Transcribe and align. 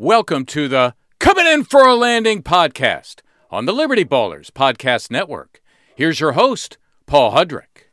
Welcome 0.00 0.46
to 0.46 0.66
the 0.66 0.94
Coming 1.18 1.46
In 1.46 1.62
for 1.62 1.86
a 1.86 1.94
Landing 1.94 2.42
podcast 2.42 3.20
on 3.50 3.66
the 3.66 3.74
Liberty 3.74 4.02
Ballers 4.02 4.50
Podcast 4.50 5.10
Network. 5.10 5.60
Here's 5.94 6.20
your 6.20 6.32
host, 6.32 6.78
Paul 7.04 7.32
Hudrick. 7.32 7.90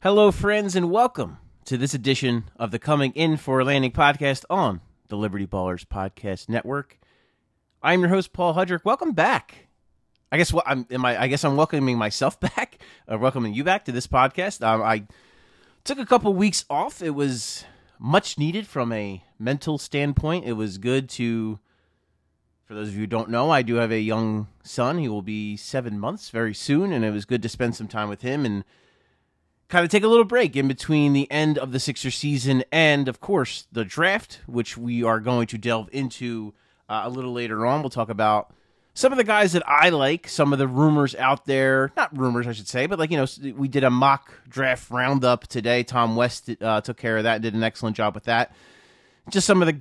Hello, 0.00 0.30
friends, 0.30 0.76
and 0.76 0.88
welcome 0.88 1.38
to 1.64 1.76
this 1.76 1.94
edition 1.94 2.44
of 2.54 2.70
the 2.70 2.78
Coming 2.78 3.10
In 3.16 3.36
for 3.36 3.58
a 3.58 3.64
Landing 3.64 3.90
podcast 3.90 4.44
on 4.48 4.82
the 5.08 5.16
Liberty 5.16 5.48
Ballers 5.48 5.84
Podcast 5.84 6.48
Network. 6.48 6.96
I'm 7.82 8.02
your 8.02 8.10
host, 8.10 8.32
Paul 8.32 8.54
Hudrick. 8.54 8.84
Welcome 8.84 9.10
back. 9.10 9.66
I 10.30 10.36
guess 10.36 10.54
I'm. 10.64 10.86
Am 10.92 11.04
I? 11.04 11.22
I 11.22 11.26
guess 11.26 11.42
I'm 11.42 11.56
welcoming 11.56 11.98
myself 11.98 12.38
back. 12.54 12.78
Uh, 13.12 13.18
welcoming 13.18 13.52
you 13.52 13.64
back 13.64 13.84
to 13.86 13.90
this 13.90 14.06
podcast. 14.06 14.64
Um, 14.64 14.80
I 14.80 15.08
took 15.82 15.98
a 15.98 16.06
couple 16.06 16.32
weeks 16.34 16.64
off. 16.70 17.02
It 17.02 17.16
was 17.16 17.64
much 17.98 18.38
needed 18.38 18.66
from 18.66 18.92
a 18.92 19.24
mental 19.38 19.78
standpoint. 19.78 20.44
It 20.44 20.52
was 20.52 20.78
good 20.78 21.08
to. 21.10 21.58
For 22.64 22.74
those 22.74 22.88
of 22.88 22.94
you 22.94 23.00
who 23.00 23.06
don't 23.06 23.30
know, 23.30 23.50
I 23.50 23.62
do 23.62 23.76
have 23.76 23.90
a 23.90 24.00
young 24.00 24.48
son. 24.62 24.98
He 24.98 25.08
will 25.08 25.22
be 25.22 25.56
seven 25.56 25.98
months 25.98 26.28
very 26.28 26.52
soon, 26.52 26.92
and 26.92 27.02
it 27.02 27.12
was 27.12 27.24
good 27.24 27.42
to 27.42 27.48
spend 27.48 27.74
some 27.74 27.88
time 27.88 28.10
with 28.10 28.20
him 28.20 28.44
and 28.44 28.62
kind 29.68 29.84
of 29.84 29.90
take 29.90 30.02
a 30.02 30.08
little 30.08 30.24
break 30.24 30.54
in 30.54 30.68
between 30.68 31.14
the 31.14 31.30
end 31.30 31.56
of 31.56 31.72
the 31.72 31.80
Sixer 31.80 32.10
season 32.10 32.64
and, 32.70 33.08
of 33.08 33.20
course, 33.20 33.66
the 33.72 33.86
draft, 33.86 34.40
which 34.46 34.76
we 34.76 35.02
are 35.02 35.18
going 35.18 35.46
to 35.46 35.56
delve 35.56 35.88
into 35.92 36.52
uh, 36.90 37.02
a 37.04 37.08
little 37.08 37.32
later 37.32 37.64
on. 37.64 37.80
We'll 37.80 37.88
talk 37.88 38.10
about 38.10 38.52
some 38.98 39.12
of 39.12 39.16
the 39.16 39.22
guys 39.22 39.52
that 39.52 39.62
I 39.64 39.90
like, 39.90 40.28
some 40.28 40.52
of 40.52 40.58
the 40.58 40.66
rumors 40.66 41.14
out 41.14 41.46
there, 41.46 41.92
not 41.96 42.18
rumors, 42.18 42.48
I 42.48 42.52
should 42.52 42.66
say, 42.66 42.86
but 42.86 42.98
like, 42.98 43.12
you 43.12 43.16
know, 43.16 43.52
we 43.56 43.68
did 43.68 43.84
a 43.84 43.90
mock 43.90 44.32
draft 44.48 44.90
roundup 44.90 45.46
today. 45.46 45.84
Tom 45.84 46.16
West 46.16 46.50
uh, 46.60 46.80
took 46.80 46.96
care 46.96 47.16
of 47.16 47.22
that, 47.22 47.40
did 47.40 47.54
an 47.54 47.62
excellent 47.62 47.96
job 47.96 48.16
with 48.16 48.24
that. 48.24 48.56
Just 49.30 49.46
some 49.46 49.62
of 49.62 49.68
the 49.68 49.80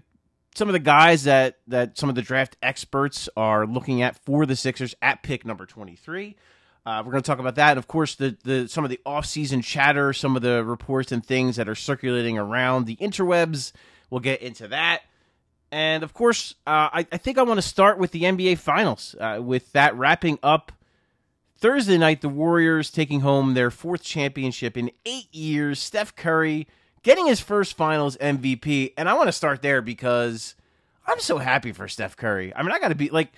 some 0.54 0.70
of 0.70 0.74
the 0.74 0.80
guys 0.80 1.24
that 1.24 1.58
that 1.66 1.98
some 1.98 2.10
of 2.10 2.16
the 2.16 2.22
draft 2.22 2.58
experts 2.62 3.28
are 3.36 3.66
looking 3.66 4.04
at 4.04 4.24
for 4.24 4.46
the 4.46 4.56
Sixers 4.56 4.94
at 5.02 5.24
pick 5.24 5.46
number 5.46 5.66
23. 5.66 6.36
Uh, 6.86 7.02
we're 7.04 7.12
going 7.12 7.24
to 7.24 7.28
talk 7.28 7.40
about 7.40 7.56
that. 7.56 7.72
And 7.72 7.80
of 7.80 7.88
course, 7.88 8.14
the, 8.14 8.38
the 8.44 8.68
some 8.68 8.84
of 8.84 8.92
the 8.92 9.00
offseason 9.04 9.64
chatter, 9.64 10.14
some 10.14 10.36
of 10.36 10.44
the 10.44 10.64
reports 10.64 11.12
and 11.12 11.26
things 11.26 11.56
that 11.56 11.68
are 11.68 11.74
circulating 11.74 12.38
around 12.38 12.86
the 12.86 12.98
interwebs. 12.98 13.72
We'll 14.12 14.22
get 14.22 14.44
into 14.44 14.68
that. 14.68 15.02
And 15.72 16.04
of 16.04 16.14
course, 16.14 16.56
uh, 16.66 16.90
I, 16.94 17.08
I, 17.12 17.18
think 17.18 17.38
I 17.38 17.44
want 17.44 17.58
to 17.58 17.68
start 17.68 17.98
with 17.98 18.12
the 18.12 18.24
NBA 18.24 18.58
Finals, 18.58 19.16
uh, 19.20 19.40
with 19.42 19.72
that 19.74 19.96
wrapping 19.96 20.40
up 20.42 20.72
Thursday 21.58 21.98
night. 21.98 22.22
The 22.22 22.30
Warriors 22.30 22.90
taking 22.90 23.22
home 23.22 23.54
their 23.54 23.70
fourth 23.70 24.02
championship 24.02 24.78
in 24.78 24.92
eight 25.06 25.34
years. 25.34 25.80
Steph 25.80 26.16
Curry 26.16 26.68
getting 27.04 27.28
his 27.28 27.40
first 27.40 27.76
finals 27.76 28.16
MVP. 28.18 28.94
And 28.98 29.10
I 29.10 29.14
want 29.14 29.28
to 29.28 29.34
start 29.34 29.62
there 29.62 29.82
because 29.82 30.56
I'm 31.06 31.20
so 31.20 31.38
happy 31.38 31.72
for 31.72 31.88
Steph 31.88 32.16
Curry. 32.16 32.54
I 32.56 32.64
mean, 32.64 32.72
I 32.72 32.80
got 32.80 32.90
to 32.90 32.96
be 32.96 33.10
like, 33.10 33.32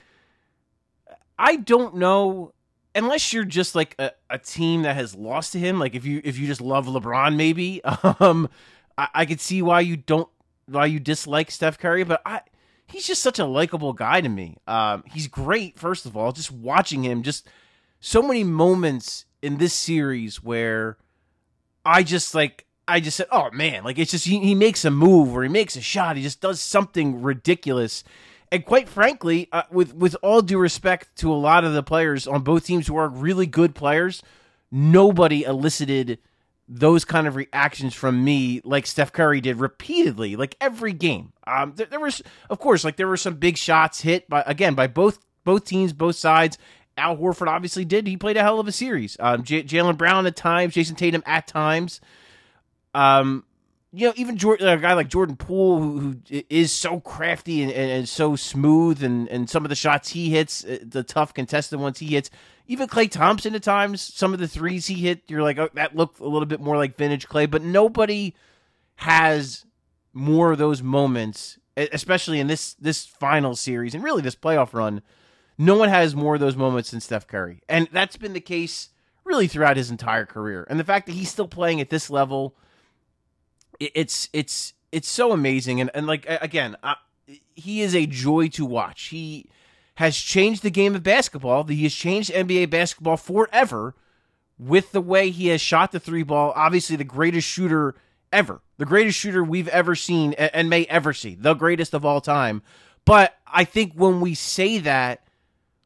I 1.37 1.55
don't 1.55 1.95
know 1.95 2.53
unless 2.95 3.31
you're 3.33 3.45
just 3.45 3.75
like 3.75 3.95
a, 3.99 4.11
a, 4.29 4.37
team 4.37 4.81
that 4.83 4.95
has 4.95 5.15
lost 5.15 5.53
to 5.53 5.59
him. 5.59 5.79
Like 5.79 5.95
if 5.95 6.05
you 6.05 6.21
if 6.23 6.37
you 6.37 6.47
just 6.47 6.61
love 6.61 6.85
LeBron, 6.87 7.35
maybe 7.35 7.81
um, 8.19 8.49
I, 8.97 9.07
I 9.13 9.25
could 9.25 9.39
see 9.39 9.61
why 9.61 9.81
you 9.81 9.97
don't 9.97 10.29
why 10.69 10.85
you 10.85 10.99
dislike 10.99 11.51
Steph 11.51 11.77
Curry. 11.77 12.03
But 12.03 12.21
I 12.25 12.41
he's 12.87 13.07
just 13.07 13.21
such 13.21 13.39
a 13.39 13.45
likable 13.45 13.93
guy 13.93 14.21
to 14.21 14.29
me. 14.29 14.57
Um, 14.67 15.03
he's 15.07 15.27
great. 15.27 15.77
First 15.77 16.05
of 16.05 16.17
all, 16.17 16.31
just 16.31 16.51
watching 16.51 17.03
him, 17.03 17.23
just 17.23 17.47
so 17.99 18.21
many 18.21 18.43
moments 18.43 19.25
in 19.41 19.57
this 19.57 19.73
series 19.73 20.43
where 20.43 20.97
I 21.85 22.03
just 22.03 22.35
like 22.35 22.65
I 22.87 22.99
just 22.99 23.17
said, 23.17 23.27
oh 23.31 23.51
man, 23.51 23.83
like 23.83 23.99
it's 23.99 24.11
just 24.11 24.25
he, 24.25 24.39
he 24.39 24.55
makes 24.55 24.83
a 24.83 24.91
move 24.91 25.35
or 25.35 25.43
he 25.43 25.49
makes 25.49 25.75
a 25.75 25.81
shot, 25.81 26.17
he 26.17 26.23
just 26.23 26.41
does 26.41 26.59
something 26.59 27.21
ridiculous. 27.21 28.03
And 28.51 28.65
quite 28.65 28.89
frankly, 28.89 29.47
uh, 29.51 29.63
with 29.71 29.93
with 29.93 30.15
all 30.21 30.41
due 30.41 30.57
respect 30.57 31.15
to 31.17 31.31
a 31.31 31.35
lot 31.35 31.63
of 31.63 31.73
the 31.73 31.83
players 31.83 32.27
on 32.27 32.41
both 32.41 32.65
teams 32.65 32.87
who 32.87 32.97
are 32.97 33.07
really 33.07 33.45
good 33.45 33.75
players, 33.75 34.23
nobody 34.71 35.43
elicited 35.43 36.19
those 36.71 37.03
kind 37.03 37.27
of 37.27 37.35
reactions 37.35 37.95
from 37.95 38.23
me 38.23 38.61
like 38.63 38.85
Steph 38.85 39.11
Curry 39.11 39.41
did 39.41 39.57
repeatedly, 39.57 40.35
like 40.35 40.55
every 40.61 40.93
game. 40.93 41.33
Um, 41.47 41.73
there, 41.75 41.87
there 41.87 41.99
was, 41.99 42.21
of 42.49 42.59
course, 42.59 42.83
like 42.83 42.95
there 42.95 43.07
were 43.07 43.17
some 43.17 43.35
big 43.35 43.57
shots 43.57 44.01
hit 44.01 44.29
by 44.29 44.43
again 44.45 44.75
by 44.75 44.85
both 44.87 45.19
both 45.43 45.65
teams, 45.65 45.91
both 45.93 46.15
sides. 46.15 46.57
Al 46.95 47.17
Horford 47.17 47.47
obviously 47.47 47.85
did. 47.85 48.05
He 48.05 48.17
played 48.17 48.37
a 48.37 48.43
hell 48.43 48.59
of 48.59 48.67
a 48.67 48.71
series. 48.71 49.17
Um, 49.19 49.43
J- 49.43 49.63
Jaylen 49.63 49.97
Brown 49.97 50.27
at 50.27 50.35
times, 50.35 50.75
Jayson 50.75 50.95
Tatum 50.95 51.23
at 51.25 51.47
times. 51.47 52.01
Um, 52.93 53.45
you 53.91 54.07
know, 54.07 54.13
even 54.15 54.37
Jordan, 54.37 54.67
a 54.67 54.77
guy 54.77 54.93
like 54.93 55.07
Jordan 55.07 55.35
Poole, 55.35 55.81
who, 55.81 55.99
who 55.99 56.43
is 56.49 56.71
so 56.71 56.99
crafty 56.99 57.63
and, 57.63 57.71
and, 57.71 57.91
and, 57.91 58.09
so 58.09 58.35
smooth, 58.35 59.03
and, 59.03 59.27
and 59.29 59.49
some 59.49 59.65
of 59.65 59.69
the 59.69 59.75
shots 59.75 60.09
he 60.09 60.29
hits, 60.29 60.63
uh, 60.63 60.77
the 60.83 61.01
tough 61.01 61.33
contested 61.33 61.79
ones 61.79 61.99
he 61.99 62.07
hits, 62.07 62.29
even 62.67 62.87
Klay 62.87 63.09
Thompson 63.09 63.55
at 63.55 63.63
times, 63.63 64.01
some 64.01 64.31
of 64.31 64.39
the 64.39 64.47
threes 64.47 64.85
he 64.85 64.95
hit, 64.95 65.23
you're 65.27 65.41
like, 65.41 65.57
oh, 65.57 65.69
that 65.73 65.95
looked 65.95 66.19
a 66.19 66.27
little 66.27 66.45
bit 66.45 66.61
more 66.61 66.77
like 66.77 66.97
vintage 66.97 67.27
Klay, 67.27 67.49
but 67.49 67.63
nobody 67.63 68.35
has 68.97 69.65
more 70.13 70.51
of 70.51 70.59
those 70.59 70.83
moments, 70.83 71.57
especially 71.75 72.39
in 72.39 72.47
this 72.47 72.75
this 72.75 73.05
final 73.05 73.55
series 73.55 73.95
and 73.95 74.03
really 74.03 74.21
this 74.21 74.35
playoff 74.35 74.73
run. 74.73 75.01
No 75.57 75.77
one 75.77 75.89
has 75.89 76.15
more 76.15 76.35
of 76.35 76.41
those 76.41 76.55
moments 76.55 76.91
than 76.91 76.99
Steph 76.99 77.25
Curry, 77.25 77.63
and 77.67 77.89
that's 77.91 78.17
been 78.17 78.33
the 78.33 78.39
case 78.39 78.89
really 79.23 79.47
throughout 79.47 79.77
his 79.77 79.89
entire 79.89 80.25
career. 80.25 80.65
And 80.69 80.79
the 80.79 80.83
fact 80.83 81.07
that 81.07 81.13
he's 81.13 81.29
still 81.29 81.47
playing 81.47 81.81
at 81.81 81.89
this 81.89 82.09
level 82.09 82.55
it's 83.79 84.29
it's 84.33 84.73
it's 84.91 85.09
so 85.09 85.31
amazing. 85.31 85.81
And 85.81 85.91
and 85.93 86.07
like 86.07 86.25
again 86.27 86.75
I, 86.83 86.95
he 87.55 87.81
is 87.81 87.95
a 87.95 88.05
joy 88.05 88.47
to 88.49 88.65
watch. 88.65 89.05
He 89.05 89.47
has 89.95 90.17
changed 90.17 90.63
the 90.63 90.71
game 90.71 90.95
of 90.95 91.03
basketball. 91.03 91.63
He 91.65 91.83
has 91.83 91.93
changed 91.93 92.31
nba 92.31 92.69
basketball 92.69 93.17
forever 93.17 93.95
with 94.57 94.91
the 94.91 95.01
way 95.01 95.29
he 95.29 95.47
has 95.47 95.61
shot 95.61 95.91
the 95.91 95.99
three 95.99 96.23
ball. 96.23 96.53
Obviously 96.55 96.95
the 96.95 97.03
greatest 97.03 97.47
shooter 97.47 97.95
ever. 98.31 98.61
The 98.77 98.85
greatest 98.85 99.17
shooter 99.17 99.43
we've 99.43 99.67
ever 99.69 99.95
seen 99.95 100.33
and 100.33 100.69
may 100.69 100.85
ever 100.85 101.13
see. 101.13 101.35
The 101.35 101.53
greatest 101.53 101.93
of 101.93 102.05
all 102.05 102.21
time. 102.21 102.61
But 103.05 103.35
i 103.51 103.63
think 103.63 103.93
when 103.93 104.21
we 104.21 104.33
say 104.33 104.79
that 104.79 105.23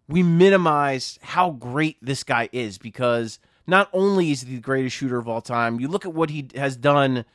we 0.07 0.21
minimize 0.21 1.17
how 1.21 1.51
great 1.51 1.97
this 2.01 2.23
guy 2.23 2.49
is 2.51 2.77
because 2.77 3.39
not 3.65 3.89
only 3.93 4.31
is 4.31 4.41
he 4.41 4.55
the 4.55 4.61
greatest 4.61 4.95
shooter 4.97 5.17
of 5.17 5.27
all 5.27 5.41
time 5.41 5.79
you 5.79 5.87
look 5.87 6.05
at 6.05 6.13
what 6.13 6.29
he 6.29 6.47
has 6.55 6.75
done 6.75 7.25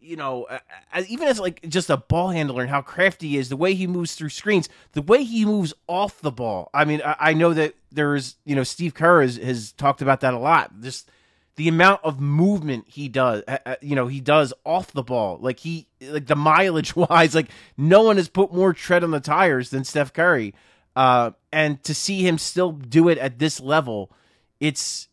you 0.00 0.16
know, 0.16 0.44
uh, 0.44 0.58
uh, 0.92 1.02
even 1.08 1.28
as 1.28 1.38
like 1.38 1.66
just 1.68 1.90
a 1.90 1.96
ball 1.96 2.30
handler 2.30 2.62
and 2.62 2.70
how 2.70 2.82
crafty 2.82 3.28
he 3.28 3.38
is, 3.38 3.48
the 3.48 3.56
way 3.56 3.74
he 3.74 3.86
moves 3.86 4.14
through 4.14 4.30
screens, 4.30 4.68
the 4.92 5.02
way 5.02 5.22
he 5.22 5.44
moves 5.44 5.74
off 5.86 6.20
the 6.20 6.30
ball. 6.30 6.70
I 6.72 6.84
mean, 6.84 7.02
I, 7.04 7.34
know 7.34 7.52
that 7.52 7.74
there's, 7.92 8.36
you 8.44 8.56
know, 8.56 8.62
Steve 8.62 8.94
Kerr 8.94 9.22
has, 9.22 9.36
has 9.36 9.72
talked 9.72 10.02
about 10.02 10.20
that 10.20 10.34
a 10.34 10.38
lot. 10.38 10.72
Just 10.80 11.10
the 11.56 11.68
amount 11.68 12.00
of 12.02 12.20
movement 12.20 12.86
he 12.88 13.08
does, 13.08 13.42
uh, 13.46 13.76
you 13.82 13.94
know, 13.94 14.06
he 14.06 14.20
does 14.20 14.54
off 14.64 14.92
the 14.92 15.02
ball. 15.02 15.38
Like 15.40 15.60
he, 15.60 15.86
like 16.00 16.26
the 16.26 16.36
mileage 16.36 16.96
wise, 16.96 17.34
like 17.34 17.50
no 17.76 18.02
one 18.02 18.16
has 18.16 18.28
put 18.28 18.52
more 18.52 18.72
tread 18.72 19.04
on 19.04 19.10
the 19.10 19.20
tires 19.20 19.70
than 19.70 19.84
Steph 19.84 20.12
Curry. 20.12 20.54
Uh, 20.96 21.32
and 21.52 21.82
to 21.84 21.94
see 21.94 22.26
him 22.26 22.38
still 22.38 22.72
do 22.72 23.08
it 23.08 23.18
at 23.18 23.38
this 23.38 23.60
level, 23.60 24.10
it's 24.58 25.08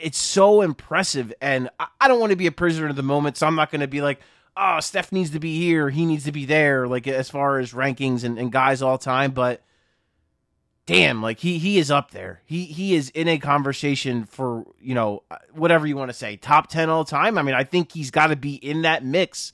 it's 0.00 0.18
so 0.18 0.62
impressive. 0.62 1.32
And 1.40 1.70
I, 1.78 1.86
I 2.00 2.08
don't 2.08 2.20
want 2.20 2.30
to 2.30 2.36
be 2.36 2.46
a 2.46 2.52
prisoner 2.52 2.88
of 2.88 2.96
the 2.96 3.02
moment, 3.02 3.36
so 3.36 3.46
I'm 3.46 3.54
not 3.54 3.70
going 3.70 3.80
to 3.80 3.88
be 3.88 4.02
like, 4.02 4.20
oh, 4.56 4.80
Steph 4.80 5.12
needs 5.12 5.30
to 5.30 5.40
be 5.40 5.58
here, 5.58 5.90
he 5.90 6.04
needs 6.04 6.24
to 6.24 6.32
be 6.32 6.44
there, 6.44 6.86
like 6.86 7.06
as 7.06 7.30
far 7.30 7.58
as 7.58 7.72
rankings 7.72 8.24
and, 8.24 8.38
and 8.38 8.52
guys 8.52 8.82
all 8.82 8.98
time. 8.98 9.32
But 9.32 9.62
damn, 10.86 11.22
like 11.22 11.38
he 11.40 11.58
he 11.58 11.78
is 11.78 11.90
up 11.90 12.10
there. 12.10 12.42
He 12.44 12.64
he 12.64 12.94
is 12.94 13.10
in 13.10 13.28
a 13.28 13.38
conversation 13.38 14.24
for 14.24 14.64
you 14.80 14.94
know 14.94 15.22
whatever 15.52 15.86
you 15.86 15.96
want 15.96 16.10
to 16.10 16.16
say, 16.16 16.36
top 16.36 16.68
ten 16.68 16.90
all 16.90 17.04
time. 17.04 17.38
I 17.38 17.42
mean, 17.42 17.54
I 17.54 17.64
think 17.64 17.92
he's 17.92 18.10
got 18.10 18.28
to 18.28 18.36
be 18.36 18.54
in 18.54 18.82
that 18.82 19.04
mix. 19.04 19.52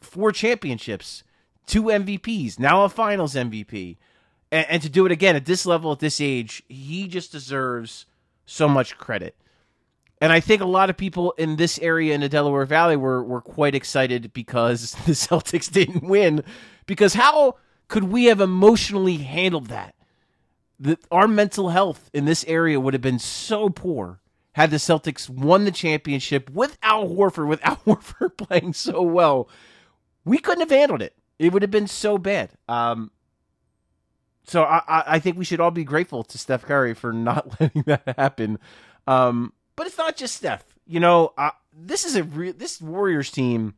Four 0.00 0.32
championships, 0.32 1.22
two 1.66 1.84
MVPs, 1.84 2.58
now 2.58 2.82
a 2.82 2.88
Finals 2.88 3.34
MVP, 3.34 3.96
and, 4.50 4.66
and 4.68 4.82
to 4.82 4.88
do 4.88 5.06
it 5.06 5.12
again 5.12 5.36
at 5.36 5.44
this 5.44 5.64
level, 5.64 5.92
at 5.92 6.00
this 6.00 6.20
age, 6.20 6.64
he 6.68 7.06
just 7.06 7.30
deserves 7.30 8.06
so 8.44 8.68
much 8.68 8.98
credit. 8.98 9.36
And 10.20 10.32
I 10.32 10.40
think 10.40 10.60
a 10.60 10.66
lot 10.66 10.90
of 10.90 10.96
people 10.96 11.32
in 11.32 11.56
this 11.56 11.78
area 11.78 12.14
in 12.14 12.20
the 12.22 12.28
Delaware 12.28 12.64
Valley 12.64 12.96
were 12.96 13.22
were 13.22 13.40
quite 13.40 13.74
excited 13.74 14.32
because 14.32 14.92
the 15.06 15.12
Celtics 15.12 15.70
didn't 15.70 16.02
win. 16.02 16.42
Because 16.86 17.14
how 17.14 17.56
could 17.88 18.04
we 18.04 18.24
have 18.24 18.40
emotionally 18.40 19.18
handled 19.18 19.66
that? 19.66 19.94
That 20.80 21.00
our 21.10 21.28
mental 21.28 21.70
health 21.70 22.10
in 22.12 22.24
this 22.24 22.44
area 22.46 22.80
would 22.80 22.94
have 22.94 23.02
been 23.02 23.18
so 23.18 23.68
poor 23.68 24.20
had 24.52 24.70
the 24.70 24.76
Celtics 24.76 25.28
won 25.28 25.64
the 25.64 25.70
championship 25.70 26.50
with 26.50 26.76
Al 26.82 27.08
Horford, 27.08 27.46
with 27.46 27.60
Al 27.64 27.76
Horford 27.76 28.36
playing 28.36 28.72
so 28.72 29.02
well. 29.02 29.48
We 30.24 30.38
couldn't 30.38 30.60
have 30.60 30.70
handled 30.70 31.00
it. 31.00 31.14
It 31.38 31.52
would 31.52 31.62
have 31.62 31.70
been 31.70 31.86
so 31.86 32.18
bad. 32.18 32.50
Um, 32.68 33.12
so 34.44 34.64
I, 34.64 34.82
I 34.88 35.18
think 35.20 35.38
we 35.38 35.44
should 35.44 35.60
all 35.60 35.70
be 35.70 35.84
grateful 35.84 36.24
to 36.24 36.38
Steph 36.38 36.64
Curry 36.64 36.94
for 36.94 37.12
not 37.12 37.60
letting 37.60 37.82
that 37.82 38.14
happen. 38.16 38.58
Um, 39.06 39.52
but 39.78 39.86
it's 39.86 39.96
not 39.96 40.16
just 40.16 40.34
Steph. 40.34 40.64
You 40.88 40.98
know, 40.98 41.32
uh, 41.38 41.52
this 41.72 42.04
is 42.04 42.16
a 42.16 42.24
re- 42.24 42.50
this 42.50 42.80
Warriors 42.80 43.30
team 43.30 43.74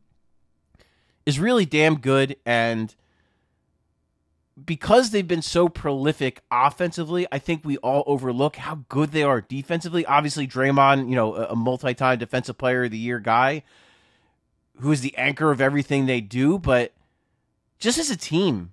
is 1.27 1.39
really 1.39 1.63
damn 1.63 1.99
good, 1.99 2.37
and 2.43 2.93
because 4.65 5.11
they've 5.11 5.27
been 5.27 5.43
so 5.43 5.69
prolific 5.69 6.41
offensively, 6.49 7.27
I 7.31 7.37
think 7.37 7.63
we 7.63 7.77
all 7.77 8.03
overlook 8.07 8.55
how 8.55 8.79
good 8.89 9.11
they 9.11 9.21
are 9.21 9.41
defensively. 9.41 10.03
Obviously, 10.03 10.47
Draymond, 10.47 11.07
you 11.07 11.15
know, 11.15 11.35
a 11.35 11.55
multi-time 11.55 12.17
defensive 12.17 12.57
player 12.57 12.85
of 12.85 12.91
the 12.91 12.97
year 12.97 13.19
guy, 13.19 13.61
who 14.79 14.91
is 14.91 15.01
the 15.01 15.15
anchor 15.17 15.51
of 15.51 15.61
everything 15.61 16.07
they 16.07 16.19
do. 16.19 16.57
But 16.57 16.93
just 17.77 17.99
as 17.99 18.09
a 18.09 18.17
team, 18.17 18.71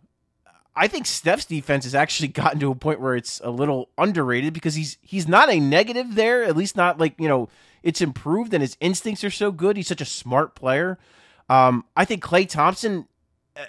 I 0.78 0.86
think 0.86 1.06
Steph's 1.06 1.44
defense 1.44 1.84
has 1.84 1.94
actually 1.94 2.28
gotten 2.28 2.60
to 2.60 2.70
a 2.70 2.74
point 2.74 3.00
where 3.00 3.16
it's 3.16 3.40
a 3.42 3.50
little 3.50 3.90
underrated 3.98 4.54
because 4.54 4.76
he's 4.76 4.96
he's 5.02 5.26
not 5.26 5.50
a 5.50 5.58
negative 5.58 6.14
there, 6.14 6.44
at 6.44 6.56
least 6.56 6.76
not 6.76 6.98
like 6.98 7.14
you 7.18 7.28
know 7.28 7.48
it's 7.82 8.00
improved 8.00 8.54
and 8.54 8.62
his 8.62 8.76
instincts 8.80 9.24
are 9.24 9.30
so 9.30 9.50
good. 9.50 9.76
He's 9.76 9.88
such 9.88 10.00
a 10.00 10.06
smart 10.06 10.54
player. 10.54 10.98
Um, 11.48 11.84
I 11.96 12.04
think 12.04 12.22
Klay 12.22 12.48
Thompson, 12.48 13.06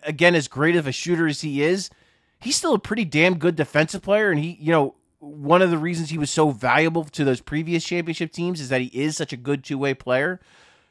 again, 0.04 0.36
as 0.36 0.48
great 0.48 0.76
of 0.76 0.88
a 0.88 0.92
shooter 0.92 1.28
as 1.28 1.42
he 1.42 1.64
is, 1.64 1.90
he's 2.40 2.56
still 2.56 2.74
a 2.74 2.80
pretty 2.80 3.06
damn 3.06 3.38
good 3.38 3.56
defensive 3.56 4.02
player. 4.02 4.30
And 4.32 4.40
he, 4.40 4.58
you 4.60 4.72
know, 4.72 4.96
one 5.20 5.62
of 5.62 5.70
the 5.70 5.78
reasons 5.78 6.10
he 6.10 6.18
was 6.18 6.32
so 6.32 6.50
valuable 6.52 7.04
to 7.06 7.24
those 7.24 7.42
previous 7.42 7.84
championship 7.84 8.32
teams 8.32 8.60
is 8.60 8.70
that 8.70 8.82
he 8.82 8.88
is 8.88 9.16
such 9.16 9.34
a 9.34 9.38
good 9.38 9.64
two 9.64 9.78
way 9.78 9.94
player. 9.94 10.40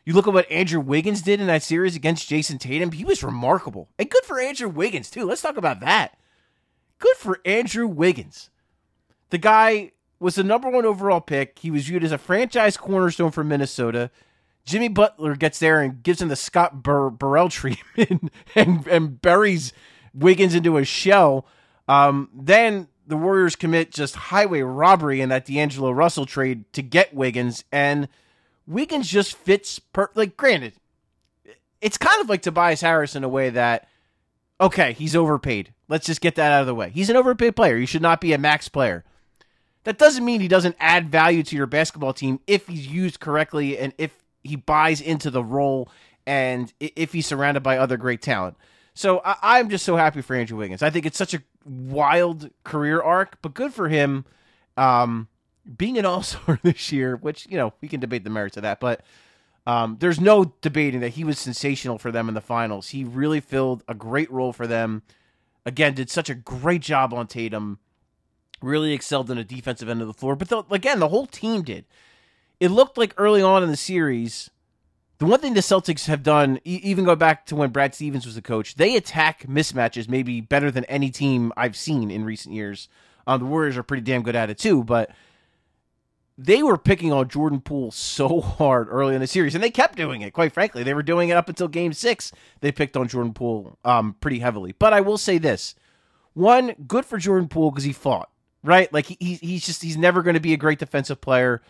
You 0.08 0.14
look 0.14 0.26
at 0.26 0.32
what 0.32 0.50
Andrew 0.50 0.80
Wiggins 0.80 1.20
did 1.20 1.38
in 1.38 1.48
that 1.48 1.62
series 1.62 1.94
against 1.94 2.30
Jayson 2.30 2.56
Tatum, 2.56 2.92
he 2.92 3.04
was 3.04 3.22
remarkable. 3.22 3.90
And 3.98 4.08
good 4.08 4.24
for 4.24 4.40
Andrew 4.40 4.70
Wiggins, 4.70 5.10
too. 5.10 5.26
Let's 5.26 5.42
talk 5.42 5.58
about 5.58 5.80
that. 5.80 6.16
Good 6.98 7.16
for 7.16 7.40
Andrew 7.44 7.86
Wiggins. 7.86 8.48
The 9.28 9.36
guy 9.36 9.92
was 10.18 10.36
the 10.36 10.44
number 10.44 10.70
one 10.70 10.86
overall 10.86 11.20
pick. 11.20 11.58
He 11.58 11.70
was 11.70 11.84
viewed 11.84 12.04
as 12.04 12.12
a 12.12 12.16
franchise 12.16 12.78
cornerstone 12.78 13.32
for 13.32 13.44
Minnesota. 13.44 14.10
Jimmy 14.64 14.88
Butler 14.88 15.36
gets 15.36 15.58
there 15.58 15.82
and 15.82 16.02
gives 16.02 16.22
him 16.22 16.28
the 16.28 16.36
Scott 16.36 16.82
Bur- 16.82 17.10
Burrell 17.10 17.48
treatment 17.50 18.32
and, 18.54 18.86
and 18.86 19.20
buries 19.20 19.74
Wiggins 20.14 20.54
into 20.54 20.78
a 20.78 20.86
shell. 20.86 21.44
Um, 21.86 22.30
then 22.32 22.88
the 23.06 23.18
Warriors 23.18 23.56
commit 23.56 23.92
just 23.92 24.16
highway 24.16 24.62
robbery 24.62 25.20
in 25.20 25.28
that 25.28 25.44
D'Angelo 25.44 25.90
Russell 25.90 26.24
trade 26.24 26.64
to 26.72 26.80
get 26.80 27.12
Wiggins, 27.12 27.64
and 27.70 28.08
Wiggins 28.68 29.08
just 29.08 29.36
fits 29.36 29.78
per 29.78 30.10
like. 30.14 30.36
Granted, 30.36 30.74
it's 31.80 31.98
kind 31.98 32.20
of 32.20 32.28
like 32.28 32.42
Tobias 32.42 32.82
Harris 32.82 33.16
in 33.16 33.24
a 33.24 33.28
way 33.28 33.50
that 33.50 33.88
okay, 34.60 34.92
he's 34.92 35.16
overpaid. 35.16 35.72
Let's 35.88 36.06
just 36.06 36.20
get 36.20 36.34
that 36.34 36.52
out 36.52 36.60
of 36.60 36.66
the 36.66 36.74
way. 36.74 36.90
He's 36.90 37.08
an 37.08 37.16
overpaid 37.16 37.56
player. 37.56 37.78
He 37.78 37.86
should 37.86 38.02
not 38.02 38.20
be 38.20 38.32
a 38.32 38.38
max 38.38 38.68
player. 38.68 39.04
That 39.84 39.98
doesn't 39.98 40.24
mean 40.24 40.40
he 40.40 40.48
doesn't 40.48 40.76
add 40.78 41.08
value 41.08 41.42
to 41.44 41.56
your 41.56 41.66
basketball 41.66 42.12
team 42.12 42.40
if 42.46 42.66
he's 42.66 42.86
used 42.86 43.20
correctly 43.20 43.78
and 43.78 43.94
if 43.96 44.12
he 44.42 44.56
buys 44.56 45.00
into 45.00 45.30
the 45.30 45.42
role 45.42 45.88
and 46.26 46.72
if 46.78 47.12
he's 47.14 47.26
surrounded 47.26 47.62
by 47.62 47.78
other 47.78 47.96
great 47.96 48.20
talent. 48.20 48.56
So 48.92 49.20
I, 49.24 49.60
am 49.60 49.70
just 49.70 49.84
so 49.84 49.96
happy 49.96 50.20
for 50.20 50.34
Andrew 50.34 50.58
Wiggins. 50.58 50.82
I 50.82 50.90
think 50.90 51.06
it's 51.06 51.16
such 51.16 51.32
a 51.32 51.42
wild 51.64 52.50
career 52.64 53.00
arc, 53.00 53.40
but 53.40 53.54
good 53.54 53.72
for 53.72 53.88
him. 53.88 54.26
Um, 54.76 55.28
being 55.76 55.98
an 55.98 56.06
All 56.06 56.22
Star 56.22 56.58
this 56.62 56.92
year, 56.92 57.16
which 57.16 57.46
you 57.48 57.56
know 57.56 57.72
we 57.80 57.88
can 57.88 58.00
debate 58.00 58.24
the 58.24 58.30
merits 58.30 58.56
of 58.56 58.62
that, 58.62 58.80
but 58.80 59.02
um, 59.66 59.96
there's 60.00 60.20
no 60.20 60.52
debating 60.60 61.00
that 61.00 61.10
he 61.10 61.24
was 61.24 61.38
sensational 61.38 61.98
for 61.98 62.10
them 62.10 62.28
in 62.28 62.34
the 62.34 62.40
finals. 62.40 62.88
He 62.88 63.04
really 63.04 63.40
filled 63.40 63.84
a 63.86 63.94
great 63.94 64.30
role 64.30 64.52
for 64.52 64.66
them. 64.66 65.02
Again, 65.66 65.94
did 65.94 66.08
such 66.08 66.30
a 66.30 66.34
great 66.34 66.80
job 66.80 67.12
on 67.12 67.26
Tatum. 67.26 67.78
Really 68.62 68.92
excelled 68.92 69.30
in 69.30 69.36
the 69.36 69.44
defensive 69.44 69.88
end 69.88 70.00
of 70.00 70.06
the 70.06 70.14
floor, 70.14 70.34
but 70.34 70.48
the, 70.48 70.64
again, 70.70 70.98
the 70.98 71.08
whole 71.08 71.26
team 71.26 71.62
did 71.62 71.84
it 72.60 72.70
looked 72.70 72.98
like 72.98 73.14
early 73.16 73.42
on 73.42 73.62
in 73.62 73.70
the 73.70 73.76
series, 73.76 74.50
the 75.18 75.26
one 75.26 75.40
thing 75.40 75.54
the 75.54 75.60
Celtics 75.60 76.06
have 76.06 76.22
done, 76.22 76.58
e- 76.64 76.80
even 76.82 77.04
go 77.04 77.14
back 77.14 77.46
to 77.46 77.56
when 77.56 77.70
Brad 77.70 77.94
Stevens 77.94 78.26
was 78.26 78.34
the 78.34 78.42
coach, 78.42 78.74
they 78.74 78.96
attack 78.96 79.46
mismatches 79.46 80.08
maybe 80.08 80.40
better 80.40 80.70
than 80.70 80.84
any 80.86 81.10
team 81.10 81.52
I've 81.56 81.76
seen 81.76 82.10
in 82.10 82.24
recent 82.24 82.54
years. 82.54 82.88
Um, 83.26 83.40
the 83.40 83.46
Warriors 83.46 83.76
are 83.76 83.82
pretty 83.82 84.02
damn 84.02 84.22
good 84.22 84.36
at 84.36 84.50
it 84.50 84.58
too, 84.58 84.82
but 84.84 85.10
they 86.40 86.62
were 86.62 86.78
picking 86.78 87.12
on 87.12 87.28
Jordan 87.28 87.60
Poole 87.60 87.90
so 87.90 88.40
hard 88.40 88.86
early 88.88 89.16
in 89.16 89.20
the 89.20 89.26
series, 89.26 89.56
and 89.56 89.64
they 89.64 89.70
kept 89.70 89.96
doing 89.96 90.22
it. 90.22 90.32
Quite 90.32 90.52
frankly, 90.52 90.84
they 90.84 90.94
were 90.94 91.02
doing 91.02 91.30
it 91.30 91.36
up 91.36 91.48
until 91.48 91.66
Game 91.66 91.92
Six. 91.92 92.30
They 92.60 92.70
picked 92.70 92.96
on 92.96 93.08
Jordan 93.08 93.34
Poole 93.34 93.76
um, 93.84 94.14
pretty 94.20 94.38
heavily. 94.38 94.72
But 94.78 94.92
I 94.92 95.00
will 95.00 95.18
say 95.18 95.38
this: 95.38 95.74
one, 96.34 96.74
good 96.86 97.04
for 97.04 97.18
Jordan 97.18 97.48
Poole 97.48 97.72
because 97.72 97.84
he 97.84 97.92
fought. 97.92 98.30
Right, 98.62 98.92
like 98.92 99.06
he, 99.06 99.34
he's 99.34 99.66
just 99.66 99.82
he's 99.82 99.96
never 99.96 100.22
going 100.22 100.34
to 100.34 100.40
be 100.40 100.52
a 100.52 100.58
great 100.58 100.78
defensive 100.78 101.20
player. 101.20 101.60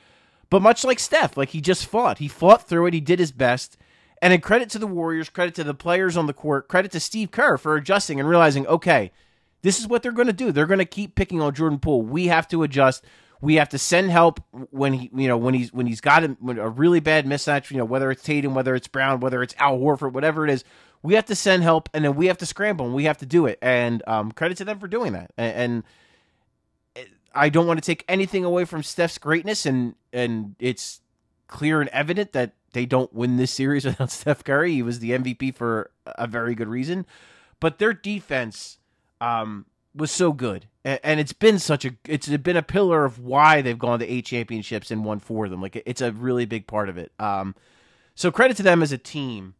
But 0.50 0.62
much 0.62 0.84
like 0.84 0.98
Steph, 0.98 1.36
like 1.36 1.50
he 1.50 1.60
just 1.60 1.86
fought. 1.86 2.18
He 2.18 2.28
fought 2.28 2.66
through 2.66 2.86
it. 2.86 2.94
He 2.94 3.00
did 3.00 3.18
his 3.18 3.32
best. 3.32 3.76
And 4.20 4.32
in 4.32 4.40
credit 4.40 4.70
to 4.70 4.78
the 4.78 4.86
Warriors, 4.86 5.28
credit 5.28 5.54
to 5.56 5.64
the 5.64 5.74
players 5.74 6.16
on 6.16 6.26
the 6.26 6.32
court, 6.32 6.66
credit 6.68 6.90
to 6.92 7.00
Steve 7.00 7.30
Kerr 7.30 7.56
for 7.56 7.76
adjusting 7.76 8.18
and 8.18 8.28
realizing, 8.28 8.66
okay, 8.66 9.12
this 9.62 9.78
is 9.78 9.86
what 9.86 10.02
they're 10.02 10.12
going 10.12 10.26
to 10.26 10.32
do. 10.32 10.50
They're 10.50 10.66
going 10.66 10.78
to 10.78 10.84
keep 10.84 11.14
picking 11.14 11.40
on 11.40 11.54
Jordan 11.54 11.78
Poole. 11.78 12.02
We 12.02 12.26
have 12.26 12.48
to 12.48 12.62
adjust. 12.62 13.04
We 13.40 13.54
have 13.56 13.68
to 13.70 13.78
send 13.78 14.10
help 14.10 14.40
when 14.70 14.92
he, 14.94 15.10
you 15.14 15.28
know, 15.28 15.36
when 15.36 15.54
he's 15.54 15.72
when 15.72 15.86
he's 15.86 16.00
got 16.00 16.24
a, 16.24 16.36
a 16.42 16.68
really 16.68 17.00
bad 17.00 17.24
mismatch. 17.24 17.70
You 17.70 17.78
know, 17.78 17.84
whether 17.84 18.10
it's 18.10 18.22
Tatum, 18.22 18.54
whether 18.54 18.74
it's 18.74 18.88
Brown, 18.88 19.20
whether 19.20 19.42
it's 19.42 19.54
Al 19.58 19.78
Horford, 19.78 20.12
whatever 20.12 20.44
it 20.44 20.50
is, 20.50 20.64
we 21.02 21.14
have 21.14 21.26
to 21.26 21.36
send 21.36 21.62
help, 21.62 21.88
and 21.94 22.04
then 22.04 22.16
we 22.16 22.26
have 22.26 22.38
to 22.38 22.46
scramble, 22.46 22.86
and 22.86 22.94
we 22.94 23.04
have 23.04 23.18
to 23.18 23.26
do 23.26 23.46
it. 23.46 23.58
And 23.62 24.02
um, 24.06 24.32
credit 24.32 24.58
to 24.58 24.64
them 24.64 24.80
for 24.80 24.88
doing 24.88 25.12
that. 25.12 25.30
And, 25.36 25.84
and 26.96 27.06
I 27.34 27.48
don't 27.48 27.66
want 27.66 27.82
to 27.82 27.86
take 27.86 28.04
anything 28.08 28.44
away 28.44 28.64
from 28.64 28.82
Steph's 28.82 29.18
greatness, 29.18 29.66
and 29.66 29.94
and 30.12 30.56
it's 30.58 31.00
clear 31.46 31.80
and 31.80 31.88
evident 31.90 32.32
that 32.32 32.54
they 32.72 32.86
don't 32.86 33.12
win 33.12 33.36
this 33.36 33.52
series 33.52 33.84
without 33.86 34.10
Steph 34.10 34.44
Curry. 34.44 34.72
He 34.72 34.82
was 34.82 34.98
the 34.98 35.12
MVP 35.12 35.54
for 35.54 35.90
a 36.06 36.26
very 36.26 36.54
good 36.54 36.68
reason, 36.68 37.06
but 37.60 37.78
their 37.78 37.92
defense 37.92 38.78
um, 39.20 39.66
was 39.94 40.10
so 40.10 40.32
good, 40.32 40.66
and, 41.02 41.20
it's 41.20 41.32
been 41.32 41.58
such 41.58 41.84
a 41.84 41.92
it's 42.06 42.28
been 42.28 42.56
a 42.56 42.62
pillar 42.62 43.04
of 43.04 43.18
why 43.18 43.62
they've 43.62 43.78
gone 43.78 43.98
to 43.98 44.06
eight 44.06 44.26
championships 44.26 44.90
and 44.90 45.04
won 45.04 45.18
four 45.18 45.44
of 45.44 45.50
them. 45.50 45.60
Like 45.60 45.82
it's 45.86 46.00
a 46.00 46.12
really 46.12 46.46
big 46.46 46.66
part 46.66 46.88
of 46.88 46.98
it. 46.98 47.12
Um, 47.18 47.54
so 48.14 48.30
credit 48.30 48.56
to 48.58 48.62
them 48.62 48.82
as 48.82 48.92
a 48.92 48.98
team. 48.98 49.54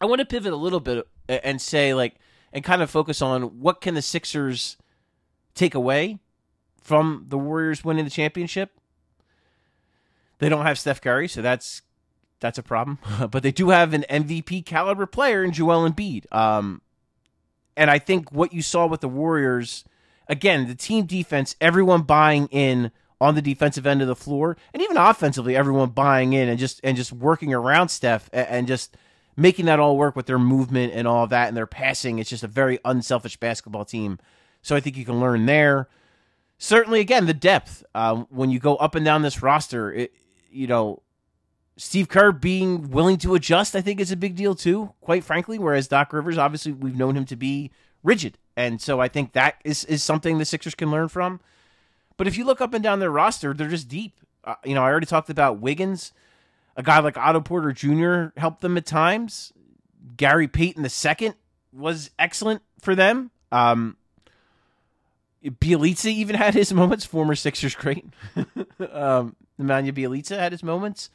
I 0.00 0.06
want 0.06 0.20
to 0.20 0.26
pivot 0.26 0.52
a 0.52 0.56
little 0.56 0.80
bit 0.80 1.06
and 1.28 1.60
say 1.60 1.94
like 1.94 2.16
and 2.52 2.64
kind 2.64 2.82
of 2.82 2.90
focus 2.90 3.20
on 3.20 3.60
what 3.60 3.80
can 3.80 3.94
the 3.94 4.02
Sixers 4.02 4.76
take 5.54 5.74
away 5.74 6.18
from 6.82 7.26
the 7.28 7.38
Warriors 7.38 7.84
winning 7.84 8.04
the 8.04 8.10
championship. 8.10 8.70
They 10.38 10.48
don't 10.48 10.64
have 10.64 10.78
Steph 10.78 11.00
Curry, 11.00 11.28
so 11.28 11.42
that's 11.42 11.82
that's 12.40 12.58
a 12.58 12.62
problem. 12.62 12.98
but 13.30 13.42
they 13.42 13.52
do 13.52 13.70
have 13.70 13.92
an 13.92 14.04
MVP 14.08 14.64
caliber 14.64 15.06
player 15.06 15.42
in 15.42 15.52
Joel 15.52 15.88
Embiid. 15.88 16.32
Um, 16.32 16.82
and 17.76 17.90
I 17.90 17.98
think 17.98 18.32
what 18.32 18.52
you 18.52 18.62
saw 18.62 18.86
with 18.86 19.00
the 19.00 19.08
Warriors, 19.08 19.84
again, 20.28 20.68
the 20.68 20.74
team 20.74 21.06
defense, 21.06 21.56
everyone 21.60 22.02
buying 22.02 22.48
in 22.48 22.90
on 23.20 23.34
the 23.34 23.42
defensive 23.42 23.86
end 23.86 24.00
of 24.00 24.08
the 24.08 24.16
floor, 24.16 24.56
and 24.72 24.82
even 24.82 24.96
offensively, 24.96 25.56
everyone 25.56 25.90
buying 25.90 26.32
in 26.32 26.48
and 26.48 26.58
just 26.58 26.80
and 26.84 26.96
just 26.96 27.12
working 27.12 27.52
around 27.52 27.88
Steph 27.88 28.30
and, 28.32 28.46
and 28.48 28.66
just 28.66 28.96
making 29.36 29.66
that 29.66 29.80
all 29.80 29.96
work 29.96 30.16
with 30.16 30.26
their 30.26 30.38
movement 30.38 30.92
and 30.92 31.06
all 31.06 31.26
that 31.26 31.48
and 31.48 31.56
their 31.56 31.66
passing. 31.66 32.18
It's 32.18 32.30
just 32.30 32.42
a 32.42 32.48
very 32.48 32.78
unselfish 32.84 33.36
basketball 33.36 33.84
team. 33.84 34.18
So 34.62 34.74
I 34.74 34.80
think 34.80 34.96
you 34.96 35.04
can 35.04 35.20
learn 35.20 35.46
there 35.46 35.88
certainly 36.58 37.00
again 37.00 37.26
the 37.26 37.34
depth 37.34 37.84
um, 37.94 38.26
when 38.30 38.50
you 38.50 38.58
go 38.58 38.76
up 38.76 38.94
and 38.94 39.04
down 39.04 39.22
this 39.22 39.42
roster 39.42 39.92
it, 39.92 40.12
you 40.50 40.66
know 40.66 41.00
steve 41.76 42.08
kerr 42.08 42.32
being 42.32 42.90
willing 42.90 43.16
to 43.16 43.34
adjust 43.34 43.74
i 43.76 43.80
think 43.80 44.00
is 44.00 44.10
a 44.10 44.16
big 44.16 44.34
deal 44.34 44.54
too 44.54 44.92
quite 45.00 45.24
frankly 45.24 45.58
whereas 45.58 45.88
doc 45.88 46.12
rivers 46.12 46.36
obviously 46.36 46.72
we've 46.72 46.96
known 46.96 47.16
him 47.16 47.24
to 47.24 47.36
be 47.36 47.70
rigid 48.02 48.36
and 48.58 48.82
so 48.82 49.00
i 49.00 49.08
think 49.08 49.32
that 49.32 49.54
is, 49.64 49.84
is 49.84 50.02
something 50.02 50.36
the 50.36 50.44
sixers 50.44 50.74
can 50.74 50.90
learn 50.90 51.08
from 51.08 51.40
but 52.16 52.26
if 52.26 52.36
you 52.36 52.44
look 52.44 52.60
up 52.60 52.74
and 52.74 52.82
down 52.82 52.98
their 52.98 53.10
roster 53.10 53.54
they're 53.54 53.68
just 53.68 53.88
deep 53.88 54.12
uh, 54.44 54.56
you 54.64 54.74
know 54.74 54.82
i 54.82 54.90
already 54.90 55.06
talked 55.06 55.30
about 55.30 55.60
wiggins 55.60 56.12
a 56.76 56.82
guy 56.82 56.98
like 56.98 57.16
otto 57.16 57.40
porter 57.40 57.72
jr 57.72 58.38
helped 58.38 58.60
them 58.60 58.76
at 58.76 58.84
times 58.84 59.52
gary 60.16 60.48
payton 60.48 60.84
II 60.84 61.32
was 61.72 62.10
excellent 62.18 62.60
for 62.80 62.94
them 62.94 63.30
um, 63.50 63.96
Bjelica 65.42 66.06
even 66.10 66.36
had 66.36 66.52
his 66.52 66.72
moments. 66.72 67.04
Former 67.04 67.34
Sixers 67.34 67.74
great. 67.74 68.04
um, 68.36 69.36
Nemanja 69.58 69.92
Bjelica 69.92 70.38
had 70.38 70.52
his 70.52 70.62
moments. 70.62 71.08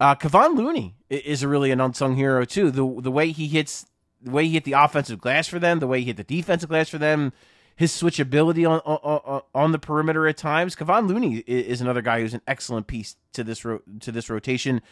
Uh, 0.00 0.14
Kevon 0.14 0.56
Looney 0.56 0.94
is 1.10 1.44
really 1.44 1.70
an 1.70 1.80
unsung 1.80 2.16
hero 2.16 2.44
too. 2.44 2.70
The 2.70 3.00
the 3.00 3.10
way 3.10 3.30
he 3.30 3.46
hits, 3.46 3.86
the 4.22 4.30
way 4.30 4.46
he 4.46 4.54
hit 4.54 4.64
the 4.64 4.72
offensive 4.72 5.20
glass 5.20 5.48
for 5.48 5.58
them, 5.58 5.78
the 5.78 5.86
way 5.86 6.00
he 6.00 6.06
hit 6.06 6.16
the 6.16 6.24
defensive 6.24 6.68
glass 6.68 6.88
for 6.88 6.98
them, 6.98 7.32
his 7.76 7.92
switchability 7.92 8.68
on 8.68 8.80
on, 8.80 9.42
on 9.54 9.72
the 9.72 9.78
perimeter 9.78 10.26
at 10.26 10.36
times. 10.36 10.76
Kevon 10.76 11.08
Looney 11.08 11.38
is 11.46 11.80
another 11.80 12.02
guy 12.02 12.20
who's 12.20 12.34
an 12.34 12.42
excellent 12.46 12.86
piece 12.86 13.16
to 13.32 13.42
this 13.44 13.64
ro- 13.64 13.82
to 14.00 14.12
this 14.12 14.28
rotation. 14.30 14.82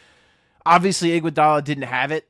Obviously, 0.65 1.19
Iguodala 1.19 1.63
didn't 1.63 1.83
have 1.83 2.11
it 2.11 2.27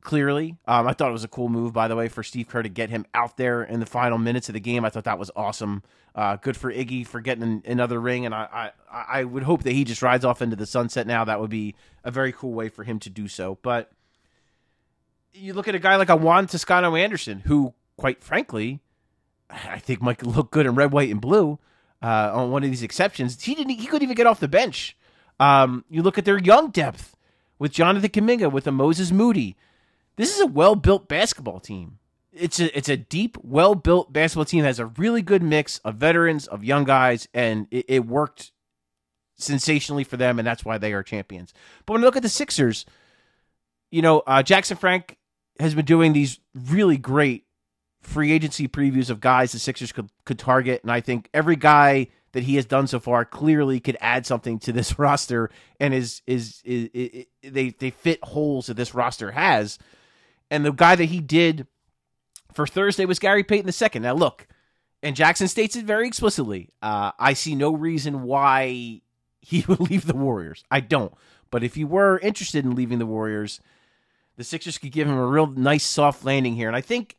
clearly. 0.00 0.56
Um, 0.66 0.86
I 0.86 0.92
thought 0.92 1.10
it 1.10 1.12
was 1.12 1.24
a 1.24 1.28
cool 1.28 1.48
move, 1.48 1.72
by 1.72 1.88
the 1.88 1.96
way, 1.96 2.08
for 2.08 2.22
Steve 2.22 2.48
Kerr 2.48 2.62
to 2.62 2.68
get 2.68 2.90
him 2.90 3.04
out 3.14 3.36
there 3.36 3.62
in 3.62 3.80
the 3.80 3.86
final 3.86 4.18
minutes 4.18 4.48
of 4.48 4.52
the 4.52 4.60
game. 4.60 4.84
I 4.84 4.90
thought 4.90 5.04
that 5.04 5.18
was 5.18 5.30
awesome. 5.34 5.82
Uh, 6.14 6.36
good 6.36 6.56
for 6.56 6.72
Iggy 6.72 7.06
for 7.06 7.20
getting 7.20 7.62
another 7.66 8.00
ring, 8.00 8.24
and 8.24 8.34
I, 8.34 8.72
I, 8.90 9.04
I 9.20 9.24
would 9.24 9.42
hope 9.42 9.62
that 9.64 9.72
he 9.72 9.84
just 9.84 10.02
rides 10.02 10.24
off 10.24 10.42
into 10.42 10.56
the 10.56 10.66
sunset 10.66 11.06
now. 11.06 11.24
That 11.24 11.40
would 11.40 11.50
be 11.50 11.74
a 12.04 12.10
very 12.10 12.32
cool 12.32 12.52
way 12.52 12.68
for 12.68 12.84
him 12.84 12.98
to 13.00 13.10
do 13.10 13.28
so. 13.28 13.58
But 13.62 13.90
you 15.32 15.54
look 15.54 15.68
at 15.68 15.74
a 15.74 15.78
guy 15.78 15.96
like 15.96 16.08
a 16.08 16.16
Juan 16.16 16.46
Toscano 16.46 16.96
Anderson, 16.96 17.40
who 17.40 17.74
quite 17.96 18.22
frankly, 18.22 18.80
I 19.50 19.78
think 19.78 20.00
might 20.00 20.24
look 20.24 20.50
good 20.50 20.66
in 20.66 20.74
red, 20.74 20.92
white, 20.92 21.10
and 21.10 21.20
blue 21.20 21.58
uh, 22.02 22.30
on 22.32 22.50
one 22.50 22.64
of 22.64 22.70
these 22.70 22.82
exceptions. 22.82 23.42
He 23.42 23.54
didn't. 23.54 23.78
He 23.78 23.86
couldn't 23.86 24.04
even 24.04 24.16
get 24.16 24.26
off 24.26 24.40
the 24.40 24.48
bench. 24.48 24.96
Um, 25.38 25.84
you 25.90 26.02
look 26.02 26.18
at 26.18 26.24
their 26.24 26.38
young 26.38 26.70
depth 26.70 27.16
with 27.58 27.72
Jonathan 27.72 28.10
Kuminga, 28.10 28.50
with 28.50 28.66
a 28.66 28.72
Moses 28.72 29.10
Moody. 29.12 29.56
This 30.16 30.34
is 30.34 30.40
a 30.40 30.46
well 30.46 30.74
built 30.74 31.08
basketball 31.08 31.60
team. 31.60 31.98
It's 32.32 32.60
a 32.60 32.76
it's 32.76 32.88
a 32.88 32.96
deep, 32.96 33.36
well 33.42 33.74
built 33.74 34.12
basketball 34.12 34.44
team 34.44 34.62
that 34.62 34.68
has 34.68 34.80
a 34.80 34.86
really 34.86 35.22
good 35.22 35.42
mix 35.42 35.78
of 35.78 35.96
veterans, 35.96 36.46
of 36.46 36.64
young 36.64 36.84
guys, 36.84 37.28
and 37.34 37.66
it, 37.70 37.84
it 37.88 38.06
worked 38.06 38.52
sensationally 39.36 40.04
for 40.04 40.16
them, 40.16 40.38
and 40.38 40.46
that's 40.46 40.64
why 40.64 40.78
they 40.78 40.92
are 40.92 41.02
champions. 41.02 41.52
But 41.86 41.94
when 41.94 42.02
you 42.02 42.06
look 42.06 42.16
at 42.16 42.22
the 42.22 42.28
Sixers, 42.28 42.84
you 43.90 44.02
know 44.02 44.20
uh, 44.26 44.42
Jackson 44.42 44.76
Frank 44.76 45.17
has 45.58 45.74
been 45.74 45.84
doing 45.84 46.12
these 46.12 46.40
really 46.54 46.96
great 46.96 47.44
free 48.00 48.32
agency 48.32 48.68
previews 48.68 49.10
of 49.10 49.20
guys 49.20 49.52
the 49.52 49.58
Sixers 49.58 49.92
could 49.92 50.10
could 50.24 50.38
target, 50.38 50.82
and 50.82 50.90
I 50.92 51.00
think 51.00 51.28
every 51.34 51.56
guy 51.56 52.08
that 52.32 52.44
he 52.44 52.56
has 52.56 52.66
done 52.66 52.86
so 52.86 53.00
far 53.00 53.24
clearly 53.24 53.80
could 53.80 53.96
add 54.00 54.26
something 54.26 54.58
to 54.60 54.72
this 54.72 54.98
roster, 54.98 55.50
and 55.80 55.94
is 55.94 56.22
is, 56.26 56.62
is, 56.64 56.88
is, 56.92 57.24
they 57.42 57.70
they 57.70 57.90
fit 57.90 58.22
holes 58.22 58.66
that 58.66 58.74
this 58.74 58.94
roster 58.94 59.32
has. 59.32 59.78
And 60.50 60.64
the 60.64 60.72
guy 60.72 60.96
that 60.96 61.06
he 61.06 61.20
did 61.20 61.66
for 62.52 62.66
Thursday 62.66 63.04
was 63.04 63.18
Gary 63.18 63.44
Payton 63.44 63.70
II. 63.70 64.00
Now 64.00 64.14
look, 64.14 64.46
and 65.02 65.14
Jackson 65.14 65.48
states 65.48 65.76
it 65.76 65.84
very 65.84 66.06
explicitly. 66.06 66.70
Uh, 66.80 67.12
I 67.18 67.34
see 67.34 67.54
no 67.54 67.72
reason 67.72 68.22
why 68.22 69.02
he 69.40 69.64
would 69.68 69.80
leave 69.80 70.06
the 70.06 70.16
Warriors. 70.16 70.64
I 70.70 70.80
don't. 70.80 71.12
But 71.50 71.64
if 71.64 71.74
he 71.74 71.84
were 71.84 72.18
interested 72.18 72.64
in 72.64 72.74
leaving 72.74 72.98
the 72.98 73.06
Warriors, 73.06 73.60
the 74.38 74.44
Sixers 74.44 74.78
could 74.78 74.92
give 74.92 75.08
him 75.08 75.18
a 75.18 75.26
real 75.26 75.48
nice 75.48 75.84
soft 75.84 76.24
landing 76.24 76.54
here. 76.54 76.68
And 76.68 76.76
I 76.76 76.80
think 76.80 77.16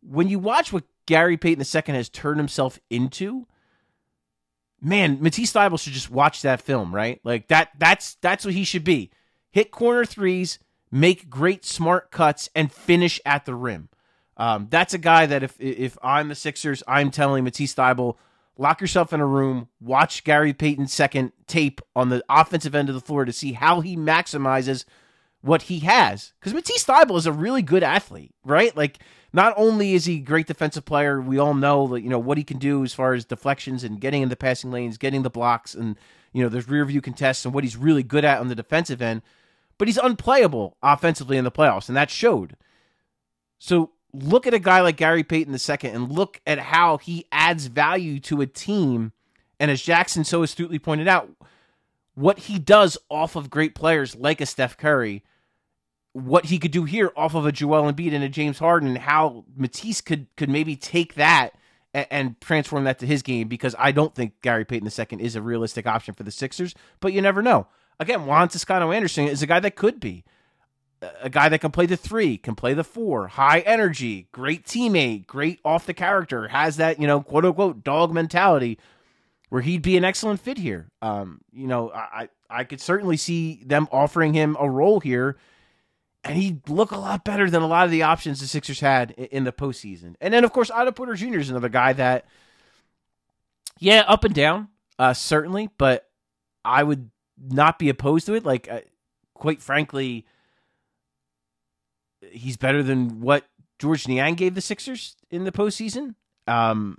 when 0.00 0.28
you 0.28 0.38
watch 0.38 0.72
what 0.72 0.84
Gary 1.04 1.36
Payton 1.36 1.62
II 1.62 1.94
has 1.94 2.08
turned 2.08 2.38
himself 2.40 2.80
into, 2.88 3.46
man, 4.80 5.18
Matisse 5.20 5.52
Thybulle 5.52 5.78
should 5.78 5.92
just 5.92 6.10
watch 6.10 6.40
that 6.40 6.62
film, 6.62 6.92
right? 6.92 7.20
Like 7.22 7.48
that 7.48 7.68
that's 7.78 8.14
that's 8.16 8.46
what 8.46 8.54
he 8.54 8.64
should 8.64 8.82
be. 8.82 9.10
Hit 9.50 9.70
corner 9.70 10.06
threes, 10.06 10.58
make 10.90 11.28
great 11.28 11.66
smart 11.66 12.10
cuts, 12.10 12.48
and 12.54 12.72
finish 12.72 13.20
at 13.26 13.44
the 13.44 13.54
rim. 13.54 13.90
Um, 14.38 14.68
that's 14.70 14.94
a 14.94 14.98
guy 14.98 15.26
that 15.26 15.42
if 15.42 15.60
if 15.60 15.98
I'm 16.02 16.28
the 16.28 16.34
Sixers, 16.34 16.82
I'm 16.88 17.10
telling 17.10 17.44
Matisse 17.44 17.74
Thybulle, 17.74 18.16
lock 18.56 18.80
yourself 18.80 19.12
in 19.12 19.20
a 19.20 19.26
room, 19.26 19.68
watch 19.82 20.24
Gary 20.24 20.54
Payton's 20.54 20.94
second 20.94 21.32
tape 21.46 21.82
on 21.94 22.08
the 22.08 22.24
offensive 22.30 22.74
end 22.74 22.88
of 22.88 22.94
the 22.94 23.02
floor 23.02 23.26
to 23.26 23.34
see 23.34 23.52
how 23.52 23.82
he 23.82 23.98
maximizes 23.98 24.86
what 25.42 25.62
he 25.62 25.80
has. 25.80 26.32
Because 26.40 26.54
Matisse 26.54 26.84
Thybulle 26.84 27.18
is 27.18 27.26
a 27.26 27.32
really 27.32 27.62
good 27.62 27.82
athlete, 27.82 28.34
right? 28.44 28.74
Like 28.76 28.98
not 29.32 29.52
only 29.56 29.94
is 29.94 30.06
he 30.06 30.16
a 30.16 30.20
great 30.20 30.46
defensive 30.46 30.84
player, 30.84 31.20
we 31.20 31.38
all 31.38 31.54
know 31.54 31.88
that 31.88 32.02
you 32.02 32.08
know 32.08 32.18
what 32.18 32.38
he 32.38 32.44
can 32.44 32.58
do 32.58 32.82
as 32.84 32.94
far 32.94 33.12
as 33.12 33.24
deflections 33.24 33.84
and 33.84 34.00
getting 34.00 34.22
in 34.22 34.28
the 34.28 34.36
passing 34.36 34.70
lanes, 34.70 34.96
getting 34.98 35.22
the 35.22 35.30
blocks, 35.30 35.74
and 35.74 35.96
you 36.32 36.42
know 36.42 36.48
there's 36.48 36.68
rear 36.68 36.84
view 36.84 37.00
contests 37.00 37.44
and 37.44 37.52
what 37.52 37.64
he's 37.64 37.76
really 37.76 38.02
good 38.02 38.24
at 38.24 38.40
on 38.40 38.48
the 38.48 38.54
defensive 38.54 39.02
end. 39.02 39.22
But 39.78 39.88
he's 39.88 39.98
unplayable 39.98 40.76
offensively 40.82 41.36
in 41.36 41.44
the 41.44 41.50
playoffs, 41.50 41.88
and 41.88 41.96
that 41.96 42.10
showed. 42.10 42.56
So 43.58 43.90
look 44.12 44.46
at 44.46 44.54
a 44.54 44.58
guy 44.58 44.80
like 44.80 44.96
Gary 44.96 45.24
Payton 45.24 45.54
II 45.54 45.90
and 45.90 46.12
look 46.12 46.40
at 46.46 46.58
how 46.58 46.98
he 46.98 47.26
adds 47.32 47.66
value 47.66 48.20
to 48.20 48.40
a 48.40 48.46
team. 48.46 49.12
And 49.58 49.70
as 49.70 49.80
Jackson 49.80 50.24
so 50.24 50.42
astutely 50.42 50.78
pointed 50.78 51.08
out, 51.08 51.30
what 52.14 52.40
he 52.40 52.58
does 52.58 52.98
off 53.08 53.36
of 53.36 53.50
great 53.50 53.74
players 53.74 54.14
like 54.14 54.40
a 54.40 54.46
Steph 54.46 54.76
Curry 54.76 55.22
what 56.12 56.46
he 56.46 56.58
could 56.58 56.70
do 56.70 56.84
here 56.84 57.10
off 57.16 57.34
of 57.34 57.46
a 57.46 57.52
Joel 57.52 57.90
Embiid 57.90 58.12
and 58.12 58.24
a 58.24 58.28
James 58.28 58.58
Harden, 58.58 58.88
and 58.88 58.98
how 58.98 59.44
Matisse 59.56 60.00
could 60.00 60.26
could 60.36 60.50
maybe 60.50 60.76
take 60.76 61.14
that 61.14 61.50
and, 61.94 62.06
and 62.10 62.40
transform 62.40 62.84
that 62.84 62.98
to 63.00 63.06
his 63.06 63.22
game. 63.22 63.48
Because 63.48 63.74
I 63.78 63.92
don't 63.92 64.14
think 64.14 64.40
Gary 64.42 64.64
Payton 64.64 64.88
II 64.88 65.24
is 65.24 65.36
a 65.36 65.42
realistic 65.42 65.86
option 65.86 66.14
for 66.14 66.22
the 66.22 66.30
Sixers, 66.30 66.74
but 67.00 67.12
you 67.12 67.22
never 67.22 67.42
know. 67.42 67.66
Again, 67.98 68.26
Juan 68.26 68.48
Toscano 68.48 68.90
Anderson 68.90 69.28
is 69.28 69.42
a 69.42 69.46
guy 69.46 69.60
that 69.60 69.76
could 69.76 70.00
be 70.00 70.24
a 71.20 71.30
guy 71.30 71.48
that 71.48 71.60
can 71.60 71.70
play 71.70 71.86
the 71.86 71.96
three, 71.96 72.36
can 72.36 72.54
play 72.54 72.74
the 72.74 72.84
four, 72.84 73.28
high 73.28 73.60
energy, 73.60 74.28
great 74.32 74.64
teammate, 74.64 75.26
great 75.26 75.60
off 75.64 75.86
the 75.86 75.94
character, 75.94 76.48
has 76.48 76.76
that 76.76 77.00
you 77.00 77.06
know 77.06 77.20
quote 77.20 77.44
unquote 77.44 77.84
dog 77.84 78.12
mentality, 78.12 78.78
where 79.48 79.62
he'd 79.62 79.82
be 79.82 79.96
an 79.96 80.04
excellent 80.04 80.40
fit 80.40 80.58
here. 80.58 80.88
Um, 81.00 81.40
you 81.52 81.66
know, 81.66 81.90
I 81.92 82.28
I 82.48 82.64
could 82.64 82.80
certainly 82.80 83.16
see 83.16 83.62
them 83.64 83.88
offering 83.90 84.34
him 84.34 84.56
a 84.60 84.68
role 84.68 85.00
here 85.00 85.36
and 86.24 86.36
he'd 86.36 86.68
look 86.68 86.92
a 86.92 86.98
lot 86.98 87.24
better 87.24 87.50
than 87.50 87.62
a 87.62 87.66
lot 87.66 87.84
of 87.84 87.90
the 87.90 88.02
options 88.02 88.40
the 88.40 88.46
Sixers 88.46 88.80
had 88.80 89.10
in 89.10 89.44
the 89.44 89.52
postseason. 89.52 90.14
And 90.20 90.32
then, 90.32 90.44
of 90.44 90.52
course, 90.52 90.70
Otto 90.70 90.92
Porter 90.92 91.14
Jr. 91.14 91.38
is 91.38 91.50
another 91.50 91.68
guy 91.68 91.92
that, 91.94 92.26
yeah, 93.78 94.04
up 94.06 94.24
and 94.24 94.34
down, 94.34 94.68
uh, 94.98 95.14
certainly, 95.14 95.68
but 95.78 96.08
I 96.64 96.84
would 96.84 97.10
not 97.36 97.78
be 97.78 97.88
opposed 97.88 98.26
to 98.26 98.34
it. 98.34 98.44
Like, 98.44 98.70
uh, 98.70 98.80
quite 99.34 99.60
frankly, 99.60 100.26
he's 102.30 102.56
better 102.56 102.84
than 102.84 103.20
what 103.20 103.44
Georges 103.80 104.06
Niang 104.06 104.34
gave 104.34 104.54
the 104.54 104.60
Sixers 104.60 105.16
in 105.28 105.42
the 105.42 105.52
postseason. 105.52 106.14
Um, 106.46 106.98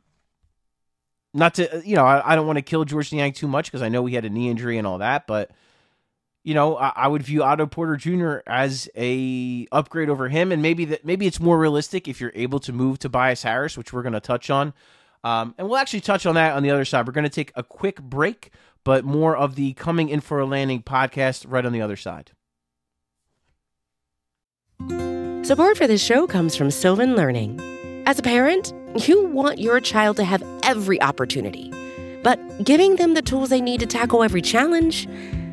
not 1.33 1.55
to, 1.55 1.81
you 1.85 1.95
know, 1.95 2.05
I, 2.05 2.33
I 2.33 2.35
don't 2.35 2.45
want 2.45 2.57
to 2.57 2.61
kill 2.63 2.83
Georges 2.83 3.13
Niang 3.13 3.31
too 3.31 3.47
much 3.47 3.67
because 3.67 3.81
I 3.81 3.89
know 3.89 4.05
he 4.05 4.15
had 4.15 4.25
a 4.25 4.29
knee 4.29 4.49
injury 4.49 4.77
and 4.77 4.85
all 4.85 4.97
that, 4.97 5.27
but– 5.27 5.51
you 6.43 6.53
know, 6.53 6.77
I, 6.77 6.91
I, 6.95 7.07
would 7.07 7.23
view 7.23 7.41
Otto 7.41 7.65
Porter 7.65 7.95
Jr. 7.95 8.37
as 8.45 8.89
a 8.95 9.65
upgrade 9.71 10.09
over 10.09 10.27
him, 10.27 10.51
and 10.51 10.61
maybe 10.61 10.85
that 10.85 11.05
maybe 11.05 11.25
it's 11.25 11.39
more 11.39 11.57
realistic 11.57 12.07
if 12.07 12.19
you're 12.19 12.33
able 12.35 12.59
to 12.59 12.73
move 12.73 12.99
Tobias 12.99 13.43
Harris, 13.43 13.77
which 13.77 13.93
we're 13.93 14.01
going 14.03 14.13
to 14.13 14.19
touch 14.19 14.49
on, 14.49 14.73
um, 15.23 15.55
and 15.57 15.67
we'll 15.67 15.77
actually 15.77 16.01
touch 16.01 16.25
on 16.25 16.35
that 16.35 16.55
on 16.55 16.63
the 16.63 16.69
other 16.69 16.85
side. 16.85 17.07
We're 17.07 17.13
going 17.13 17.23
to 17.23 17.29
take 17.29 17.51
a 17.55 17.63
quick 17.63 18.01
break, 18.01 18.51
but 18.83 19.05
more 19.05 19.35
of 19.37 19.55
the 19.55 19.73
coming 19.73 20.09
in 20.09 20.19
for 20.19 20.39
a 20.39 20.45
landing 20.45 20.83
podcast 20.83 21.45
right 21.47 21.65
on 21.65 21.71
the 21.71 21.81
other 21.81 21.95
side. 21.95 22.31
Support 25.45 25.77
for 25.77 25.87
this 25.87 26.03
show 26.03 26.27
comes 26.27 26.55
from 26.55 26.71
Sylvan 26.71 27.15
Learning. 27.15 27.59
As 28.05 28.19
a 28.19 28.21
parent, 28.21 28.73
you 29.07 29.25
want 29.27 29.59
your 29.59 29.79
child 29.79 30.17
to 30.17 30.25
have 30.25 30.43
every 30.63 31.01
opportunity, 31.01 31.71
but 32.21 32.37
giving 32.65 32.97
them 32.97 33.13
the 33.13 33.21
tools 33.21 33.49
they 33.49 33.61
need 33.61 33.79
to 33.79 33.85
tackle 33.85 34.23
every 34.23 34.41
challenge 34.41 35.07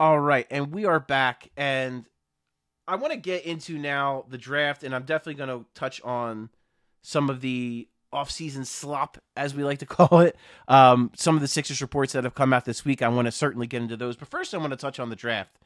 All 0.00 0.20
right, 0.20 0.46
and 0.48 0.72
we 0.72 0.84
are 0.84 1.00
back, 1.00 1.50
and 1.56 2.04
I 2.86 2.94
want 2.94 3.12
to 3.12 3.18
get 3.18 3.44
into 3.44 3.76
now 3.78 4.26
the 4.28 4.38
draft, 4.38 4.84
and 4.84 4.94
I'm 4.94 5.02
definitely 5.02 5.34
going 5.34 5.48
to 5.48 5.66
touch 5.74 6.00
on 6.02 6.50
some 7.02 7.28
of 7.28 7.40
the 7.40 7.88
offseason 8.14 8.64
slop, 8.64 9.18
as 9.36 9.56
we 9.56 9.64
like 9.64 9.80
to 9.80 9.86
call 9.86 10.20
it. 10.20 10.36
Um, 10.68 11.10
some 11.16 11.34
of 11.34 11.40
the 11.40 11.48
Sixers 11.48 11.82
reports 11.82 12.12
that 12.12 12.22
have 12.22 12.36
come 12.36 12.52
out 12.52 12.64
this 12.64 12.84
week, 12.84 13.02
I 13.02 13.08
want 13.08 13.26
to 13.26 13.32
certainly 13.32 13.66
get 13.66 13.82
into 13.82 13.96
those. 13.96 14.14
But 14.14 14.28
first, 14.28 14.54
I 14.54 14.58
want 14.58 14.70
to 14.70 14.76
touch 14.76 15.00
on 15.00 15.10
the 15.10 15.16
draft. 15.16 15.58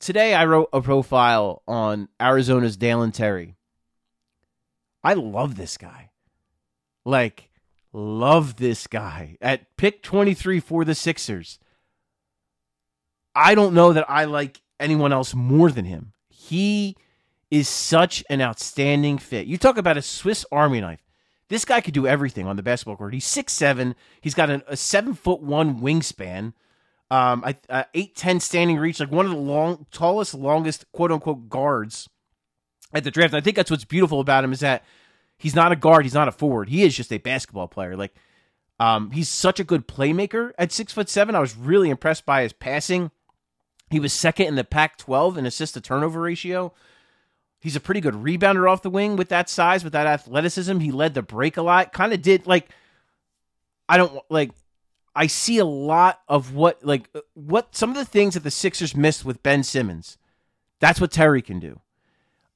Today, 0.00 0.34
I 0.34 0.44
wrote 0.44 0.68
a 0.72 0.82
profile 0.82 1.62
on 1.68 2.08
Arizona's 2.20 2.76
Dalen 2.76 3.12
Terry. 3.12 3.54
I 5.04 5.14
love 5.14 5.54
this 5.54 5.76
guy. 5.76 6.10
Like, 7.04 7.50
love 7.92 8.56
this 8.56 8.88
guy. 8.88 9.38
At 9.40 9.76
pick 9.76 10.02
23 10.02 10.58
for 10.58 10.84
the 10.84 10.96
Sixers. 10.96 11.60
I 13.36 13.54
don't 13.54 13.74
know 13.74 13.92
that 13.92 14.08
I 14.08 14.24
like 14.24 14.60
anyone 14.80 15.12
else 15.12 15.34
more 15.34 15.70
than 15.70 15.84
him. 15.84 16.12
He 16.30 16.96
is 17.50 17.68
such 17.68 18.24
an 18.30 18.40
outstanding 18.40 19.18
fit. 19.18 19.46
You 19.46 19.58
talk 19.58 19.76
about 19.76 19.98
a 19.98 20.02
Swiss 20.02 20.44
Army 20.50 20.80
knife. 20.80 21.04
This 21.48 21.64
guy 21.64 21.80
could 21.80 21.94
do 21.94 22.06
everything 22.06 22.46
on 22.46 22.56
the 22.56 22.62
basketball 22.62 22.96
court. 22.96 23.14
He's 23.14 23.26
six 23.26 23.52
seven. 23.52 23.94
He's 24.20 24.34
got 24.34 24.50
an, 24.50 24.62
a 24.66 24.76
seven 24.76 25.14
foot 25.14 25.40
one 25.42 25.80
wingspan. 25.80 26.54
Um, 27.08 27.44
I 27.44 27.56
uh, 27.68 27.84
eight 27.94 28.16
ten 28.16 28.40
standing 28.40 28.78
reach, 28.78 28.98
like 28.98 29.12
one 29.12 29.26
of 29.26 29.32
the 29.32 29.38
long, 29.38 29.86
tallest, 29.92 30.34
longest 30.34 30.90
quote 30.90 31.12
unquote 31.12 31.48
guards 31.48 32.08
at 32.92 33.04
the 33.04 33.10
draft. 33.10 33.34
And 33.34 33.40
I 33.40 33.44
think 33.44 33.54
that's 33.54 33.70
what's 33.70 33.84
beautiful 33.84 34.18
about 34.18 34.42
him 34.42 34.52
is 34.52 34.60
that 34.60 34.82
he's 35.36 35.54
not 35.54 35.70
a 35.70 35.76
guard, 35.76 36.04
he's 36.04 36.14
not 36.14 36.26
a 36.26 36.32
forward. 36.32 36.68
He 36.68 36.82
is 36.82 36.96
just 36.96 37.12
a 37.12 37.18
basketball 37.18 37.68
player. 37.68 37.96
Like, 37.96 38.14
um, 38.80 39.12
he's 39.12 39.28
such 39.28 39.60
a 39.60 39.64
good 39.64 39.86
playmaker 39.86 40.52
at 40.58 40.72
six 40.72 40.92
foot 40.92 41.08
seven. 41.08 41.36
I 41.36 41.40
was 41.40 41.56
really 41.56 41.90
impressed 41.90 42.26
by 42.26 42.42
his 42.42 42.52
passing. 42.52 43.12
He 43.90 44.00
was 44.00 44.12
second 44.12 44.46
in 44.46 44.56
the 44.56 44.64
Pac-12 44.64 45.36
in 45.36 45.46
assist 45.46 45.74
to 45.74 45.80
turnover 45.80 46.20
ratio. 46.20 46.72
He's 47.60 47.76
a 47.76 47.80
pretty 47.80 48.00
good 48.00 48.14
rebounder 48.14 48.70
off 48.70 48.82
the 48.82 48.90
wing 48.90 49.16
with 49.16 49.28
that 49.28 49.48
size, 49.48 49.84
with 49.84 49.92
that 49.92 50.06
athleticism. 50.06 50.80
He 50.80 50.90
led 50.90 51.14
the 51.14 51.22
break 51.22 51.56
a 51.56 51.62
lot. 51.62 51.92
Kind 51.92 52.12
of 52.12 52.22
did 52.22 52.46
like 52.46 52.68
I 53.88 53.96
don't 53.96 54.20
like 54.28 54.50
I 55.14 55.26
see 55.26 55.58
a 55.58 55.64
lot 55.64 56.20
of 56.28 56.54
what 56.54 56.84
like 56.84 57.08
what 57.34 57.74
some 57.74 57.90
of 57.90 57.96
the 57.96 58.04
things 58.04 58.34
that 58.34 58.42
the 58.42 58.50
Sixers 58.50 58.94
missed 58.94 59.24
with 59.24 59.42
Ben 59.42 59.62
Simmons. 59.62 60.18
That's 60.78 61.00
what 61.00 61.10
Terry 61.10 61.42
can 61.42 61.58
do. 61.58 61.80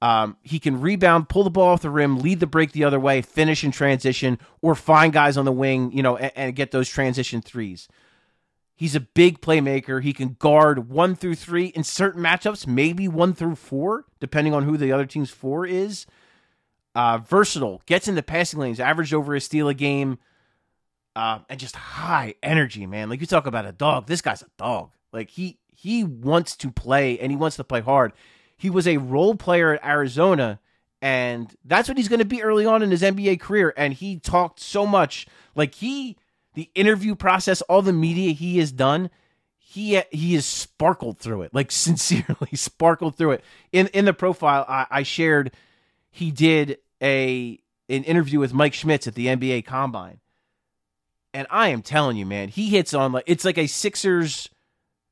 Um, 0.02 0.37
he 0.42 0.58
can 0.58 0.80
rebound, 0.80 1.28
pull 1.28 1.44
the 1.44 1.50
ball 1.50 1.68
off 1.68 1.82
the 1.82 1.90
rim, 1.90 2.20
lead 2.20 2.40
the 2.40 2.46
break 2.46 2.72
the 2.72 2.84
other 2.84 3.00
way, 3.00 3.20
finish 3.20 3.64
in 3.64 3.70
transition, 3.70 4.38
or 4.62 4.75
find 4.75 5.12
guys 5.12 5.37
on 5.37 5.44
the 5.44 5.52
wing, 5.52 5.92
you 5.92 6.02
know, 6.02 6.16
and, 6.16 6.32
and 6.34 6.56
get 6.56 6.70
those 6.70 6.88
transition 6.88 7.42
threes. 7.42 7.87
He's 8.80 8.96
a 8.96 9.00
big 9.00 9.42
playmaker. 9.42 10.02
He 10.02 10.14
can 10.14 10.37
guard 10.38 10.88
one 10.88 11.14
through 11.14 11.34
three 11.34 11.66
in 11.66 11.84
certain 11.84 12.22
matchups, 12.22 12.66
maybe 12.66 13.08
one 13.08 13.34
through 13.34 13.56
four, 13.56 14.06
depending 14.20 14.54
on 14.54 14.62
who 14.62 14.78
the 14.78 14.90
other 14.90 15.04
team's 15.04 15.28
four 15.28 15.66
is. 15.66 16.06
Uh, 16.94 17.18
versatile, 17.18 17.82
gets 17.84 18.08
into 18.08 18.22
passing 18.22 18.58
lanes, 18.58 18.80
averaged 18.80 19.12
over 19.12 19.34
a 19.34 19.40
steal 19.42 19.68
a 19.68 19.75
game, 19.75 20.18
uh, 21.14 21.40
and 21.50 21.60
just 21.60 21.76
high 21.76 22.37
energy, 22.42 22.87
man. 22.87 23.10
Like 23.10 23.20
you 23.20 23.26
talk 23.26 23.44
about 23.44 23.66
a 23.66 23.72
dog, 23.72 24.06
this 24.06 24.22
guy's 24.22 24.40
a 24.40 24.46
dog. 24.56 24.92
Like 25.12 25.28
he 25.28 25.58
he 25.76 26.02
wants 26.02 26.56
to 26.56 26.70
play 26.70 27.18
and 27.18 27.30
he 27.30 27.37
wants 27.37 27.56
to 27.56 27.64
play 27.64 27.82
hard. 27.82 28.14
He 28.56 28.70
was 28.70 28.88
a 28.88 28.96
role 28.96 29.34
player 29.34 29.75
at 29.75 29.84
Arizona, 29.84 30.58
and 31.02 31.54
that's 31.66 31.87
what 31.87 31.99
he's 31.99 32.08
going 32.08 32.20
to 32.20 32.25
be 32.25 32.42
early 32.42 32.64
on 32.64 32.82
in 32.82 32.90
his 32.90 33.02
NBA 33.02 33.40
career. 33.40 33.75
And 33.76 33.92
he 33.92 34.18
talked 34.18 34.58
so 34.58 34.87
much, 34.87 35.26
like 35.54 35.75
he 35.75 36.16
the 36.54 36.71
interview 36.75 37.14
process, 37.14 37.62
all 37.62 37.83
the 37.83 37.92
media 37.92 38.33
he 38.33 38.59
has 38.59 38.73
done, 38.73 39.11
he 39.59 40.02
he 40.11 40.35
has 40.35 40.47
sparkled 40.47 41.19
through 41.19 41.42
it, 41.42 41.54
like 41.54 41.71
sincerely 41.73 42.54
sparkled 42.54 43.16
through 43.16 43.33
it. 43.33 43.45
In 43.73 43.87
in 43.88 44.04
the 44.04 44.12
profile 44.12 44.64
I, 44.69 44.87
I 44.90 45.02
shared, 45.02 45.52
he 46.11 46.30
did 46.30 46.78
a 47.02 47.59
an 47.88 48.04
interview 48.04 48.38
with 48.38 48.54
Mike 48.54 48.75
Schmitz 48.75 49.07
at 49.07 49.14
the 49.14 49.26
NBA 49.26 49.64
Combine, 49.64 50.21
and 51.33 51.47
I 51.50 51.69
am 51.69 51.83
telling 51.83 52.16
you, 52.16 52.26
man, 52.26 52.49
he 52.49 52.69
hits 52.69 52.95
on 52.95 53.12
like 53.12 53.25
it's 53.26 53.45
like 53.45 53.59
a 53.59 53.66
Sixers 53.66 54.49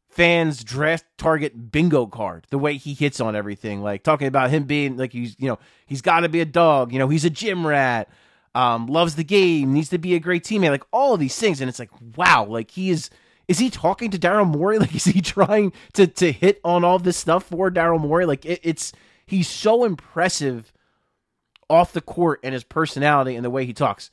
fans 0.08 0.64
draft 0.64 1.04
target 1.16 1.70
bingo 1.70 2.06
card 2.06 2.44
the 2.50 2.58
way 2.58 2.76
he 2.76 2.94
hits 2.94 3.20
on 3.20 3.36
everything. 3.36 3.82
Like 3.82 4.02
talking 4.02 4.26
about 4.26 4.50
him 4.50 4.64
being 4.64 4.96
like 4.96 5.12
he's 5.12 5.36
you 5.38 5.46
know 5.46 5.60
he's 5.86 6.02
got 6.02 6.20
to 6.20 6.28
be 6.28 6.40
a 6.40 6.44
dog 6.44 6.92
you 6.92 6.98
know 6.98 7.08
he's 7.08 7.24
a 7.24 7.30
gym 7.30 7.64
rat 7.64 8.08
um, 8.54 8.86
loves 8.86 9.14
the 9.14 9.24
game, 9.24 9.72
needs 9.72 9.88
to 9.90 9.98
be 9.98 10.14
a 10.14 10.20
great 10.20 10.44
teammate, 10.44 10.70
like 10.70 10.84
all 10.92 11.14
of 11.14 11.20
these 11.20 11.36
things. 11.36 11.60
And 11.60 11.68
it's 11.68 11.78
like, 11.78 11.90
wow, 12.16 12.44
like 12.44 12.70
he 12.70 12.90
is. 12.90 13.10
Is 13.46 13.58
he 13.58 13.70
talking 13.70 14.10
to 14.10 14.18
Daryl 14.18 14.46
Morey? 14.46 14.78
Like, 14.80 14.94
is 14.94 15.04
he 15.04 15.22
trying 15.22 15.72
to 15.94 16.06
to 16.06 16.32
hit 16.32 16.60
on 16.64 16.84
all 16.84 16.98
this 16.98 17.16
stuff 17.16 17.44
for 17.44 17.70
Daryl 17.70 18.00
Morey? 18.00 18.26
Like, 18.26 18.44
it, 18.44 18.60
it's 18.62 18.92
he's 19.26 19.48
so 19.48 19.84
impressive 19.84 20.72
off 21.70 21.92
the 21.92 22.00
court 22.00 22.40
and 22.42 22.52
his 22.52 22.64
personality 22.64 23.36
and 23.36 23.44
the 23.44 23.50
way 23.50 23.64
he 23.64 23.72
talks. 23.72 24.10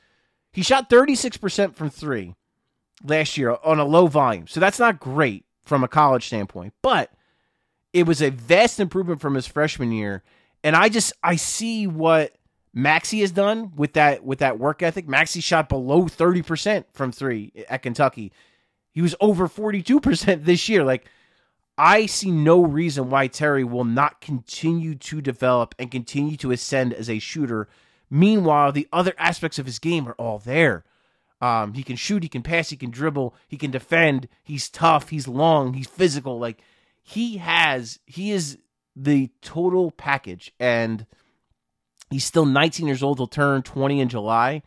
He 0.52 0.62
shot 0.62 0.90
36% 0.90 1.76
from 1.76 1.90
three 1.90 2.36
last 3.04 3.38
year 3.38 3.58
on 3.64 3.80
a 3.80 3.86
low 3.86 4.08
volume. 4.08 4.48
So 4.48 4.60
that's 4.60 4.80
not 4.80 5.00
great 5.00 5.46
from 5.64 5.84
a 5.84 5.88
college 5.88 6.28
standpoint, 6.28 6.74
but 6.82 7.12
it 7.94 8.06
was 8.06 8.22
a 8.22 8.30
vast 8.30 8.80
improvement 8.80 9.22
from 9.22 9.36
his 9.36 9.48
freshman 9.48 9.92
year. 9.92 10.24
And 10.64 10.76
I 10.76 10.90
just, 10.90 11.14
I 11.24 11.36
see 11.36 11.88
what 11.88 12.34
Maxey 12.78 13.22
has 13.22 13.32
done 13.32 13.72
with 13.78 13.94
that 13.94 14.26
with 14.26 14.40
that 14.40 14.60
work 14.60 14.84
ethic. 14.84 15.08
Maxey 15.08 15.40
shot 15.40 15.70
below 15.70 16.04
30% 16.04 16.84
from 16.92 17.12
3 17.14 17.66
at 17.70 17.82
Kentucky. 17.82 18.34
He 18.92 19.02
was 19.02 19.16
over 19.22 19.48
42% 19.48 20.44
this 20.44 20.68
year. 20.68 20.84
Like 20.84 21.06
I 21.78 22.06
see 22.06 22.32
no 22.32 22.62
reason 22.62 23.10
why 23.10 23.28
Terry 23.28 23.64
will 23.64 23.86
not 23.86 24.20
continue 24.20 24.96
to 24.96 25.22
develop 25.22 25.74
and 25.80 25.90
continue 25.90 26.36
to 26.38 26.52
ascend 26.52 26.94
as 26.94 27.10
a 27.10 27.20
shooter. 27.20 27.70
Meanwhile, 28.10 28.74
the 28.74 28.90
other 28.92 29.14
aspects 29.18 29.58
of 29.58 29.66
his 29.66 29.80
game 29.80 30.08
are 30.08 30.14
all 30.14 30.40
there. 30.40 30.84
Um, 31.42 31.74
he 31.74 31.84
can 31.84 31.96
shoot, 31.96 32.24
he 32.24 32.30
can 32.30 32.44
pass, 32.44 32.70
he 32.70 32.78
can 32.78 32.92
dribble, 32.92 33.36
he 33.48 33.58
can 33.58 33.72
defend. 33.72 34.28
He's 34.44 34.70
tough, 34.70 35.10
he's 35.10 35.28
long, 35.28 35.74
he's 35.74 35.88
physical. 35.88 36.40
Like 36.40 36.62
he 37.02 37.38
has, 37.38 38.00
he 38.06 38.32
is 38.32 38.58
the 38.96 39.30
total 39.42 39.92
package. 39.92 40.54
And 40.60 41.06
He's 42.10 42.26
still 42.26 42.46
19 42.46 42.88
years 42.88 43.04
old. 43.04 43.20
He'll 43.20 43.28
turn 43.28 43.64
20 43.64 44.00
in 44.00 44.10
July. 44.10 44.64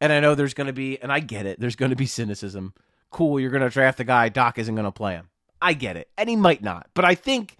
And 0.00 0.12
I 0.12 0.20
know 0.20 0.34
there's 0.34 0.54
going 0.54 0.66
to 0.66 0.72
be, 0.72 1.00
and 1.00 1.12
I 1.12 1.20
get 1.20 1.46
it, 1.46 1.60
there's 1.60 1.76
going 1.76 1.90
to 1.90 1.96
be 1.96 2.06
cynicism. 2.06 2.74
Cool, 3.10 3.38
you're 3.38 3.50
going 3.50 3.62
to 3.62 3.70
draft 3.70 3.98
the 3.98 4.04
guy. 4.04 4.28
Doc 4.28 4.58
isn't 4.58 4.74
going 4.74 4.84
to 4.84 4.90
play 4.90 5.14
him. 5.14 5.28
I 5.60 5.74
get 5.74 5.96
it. 5.96 6.08
And 6.18 6.28
he 6.28 6.34
might 6.34 6.62
not. 6.62 6.88
But 6.94 7.04
I 7.04 7.14
think 7.14 7.56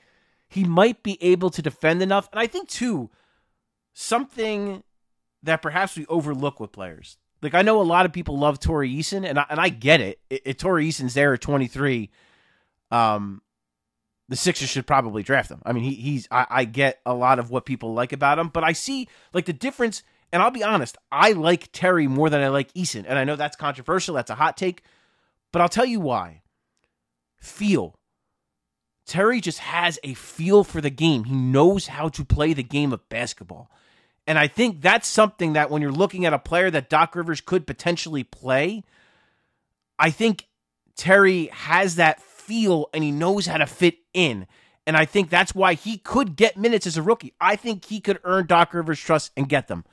he 0.49 0.64
might 0.64 1.03
be 1.03 1.23
able 1.23 1.51
to 1.51 1.62
defend 1.62 2.03
enough. 2.03 2.29
And 2.33 2.40
I 2.40 2.49
think, 2.49 2.68
too, 2.68 3.11
something 3.95 4.83
that 5.45 5.62
perhaps 5.62 5.97
we 5.97 6.05
overlook 6.07 6.59
with 6.59 6.73
players. 6.73 7.16
Like, 7.42 7.55
I 7.55 7.62
know 7.62 7.81
a 7.81 7.83
lot 7.83 8.07
of 8.07 8.12
people 8.12 8.38
love 8.38 8.59
Tari 8.59 8.92
Eason, 8.92 9.25
and 9.29 9.38
I, 9.38 9.47
and 9.49 9.61
I 9.61 9.68
get 9.68 10.01
it. 10.01 10.21
it, 10.29 10.42
it 10.45 10.59
Tari 10.59 10.87
Eason's 10.87 11.14
there 11.14 11.35
at 11.35 11.40
23. 11.40 12.11
Um, 12.90 13.40
the 14.33 14.37
Sixers 14.37 14.71
should 14.71 14.87
probably 14.87 15.23
draft 15.23 15.51
him. 15.51 15.61
I 15.62 15.73
mean, 15.73 15.85
he, 15.85 15.95
he's 15.95 16.27
I, 16.31 16.47
I, 16.49 16.64
get 16.64 17.01
a 17.05 17.12
lot 17.12 17.38
of 17.38 17.51
what 17.51 17.66
people 17.66 17.92
like 17.92 18.14
about 18.14 18.38
him, 18.38 18.49
but 18.49 18.64
I 18.64 18.73
see 18.73 19.07
like 19.35 19.45
the 19.45 19.53
difference. 19.53 20.03
And 20.33 20.42
I'll 20.42 20.51
be 20.51 20.64
honest, 20.64 20.97
I 21.11 21.33
like 21.33 21.71
Terry 21.73 22.07
more 22.07 22.31
than 22.31 22.40
I 22.40 22.49
like 22.49 22.73
Eason, 22.73 23.05
and 23.07 23.18
I 23.18 23.25
know 23.25 23.37
that's 23.37 23.57
controversial. 23.57 24.14
That's 24.14 24.31
a 24.31 24.37
hot 24.37 24.57
take, 24.57 24.85
but 25.53 25.61
I'll 25.61 25.68
tell 25.68 25.85
you 25.85 26.01
why. 26.01 26.40
Feel. 27.37 27.95
Terry 29.05 29.42
just 29.42 29.59
has 29.59 29.99
a 30.03 30.14
feel 30.14 30.64
for 30.64 30.81
the 30.81 30.88
game. 30.88 31.25
He 31.25 31.35
knows 31.35 31.88
how 31.88 32.09
to 32.09 32.25
play 32.25 32.55
the 32.55 32.62
game 32.62 32.95
of 32.95 33.07
basketball. 33.11 33.71
And 34.27 34.38
I 34.38 34.47
think 34.47 34.81
that's 34.81 35.09
something 35.09 35.53
that 35.53 35.68
when 35.68 35.83
you're 35.83 35.92
looking 35.92 36.25
at 36.25 36.33
a 36.33 36.38
player 36.38 36.71
that 36.71 36.88
Doc 36.88 37.14
Rivers 37.14 37.42
could 37.42 37.66
potentially 37.66 38.25
play, 38.25 38.83
I 39.99 40.09
think 40.09 40.47
Terry 40.97 41.51
has 41.53 41.97
that 41.97 42.23
feel 42.46 42.88
and 42.92 43.02
he 43.05 43.11
knows 43.11 43.46
how 43.46 43.59
to 43.59 43.66
fit 43.66 43.98
in. 44.12 44.46
And 44.87 44.96
I 44.96 45.05
think 45.05 45.31
that's 45.31 45.55
why 45.55 45.74
he 45.74 45.98
could 45.98 46.37
get 46.37 46.57
minutes 46.57 46.87
as 46.87 46.96
a 46.96 47.02
rookie. 47.02 47.35
I 47.40 47.57
think 47.57 47.85
he 47.85 48.00
could 48.00 48.18
earn 48.24 48.46
Doc 48.46 48.74
Rivers' 48.74 49.00
trust 49.00 49.31
and 49.37 49.48
get 49.48 49.68
them. 49.68 49.85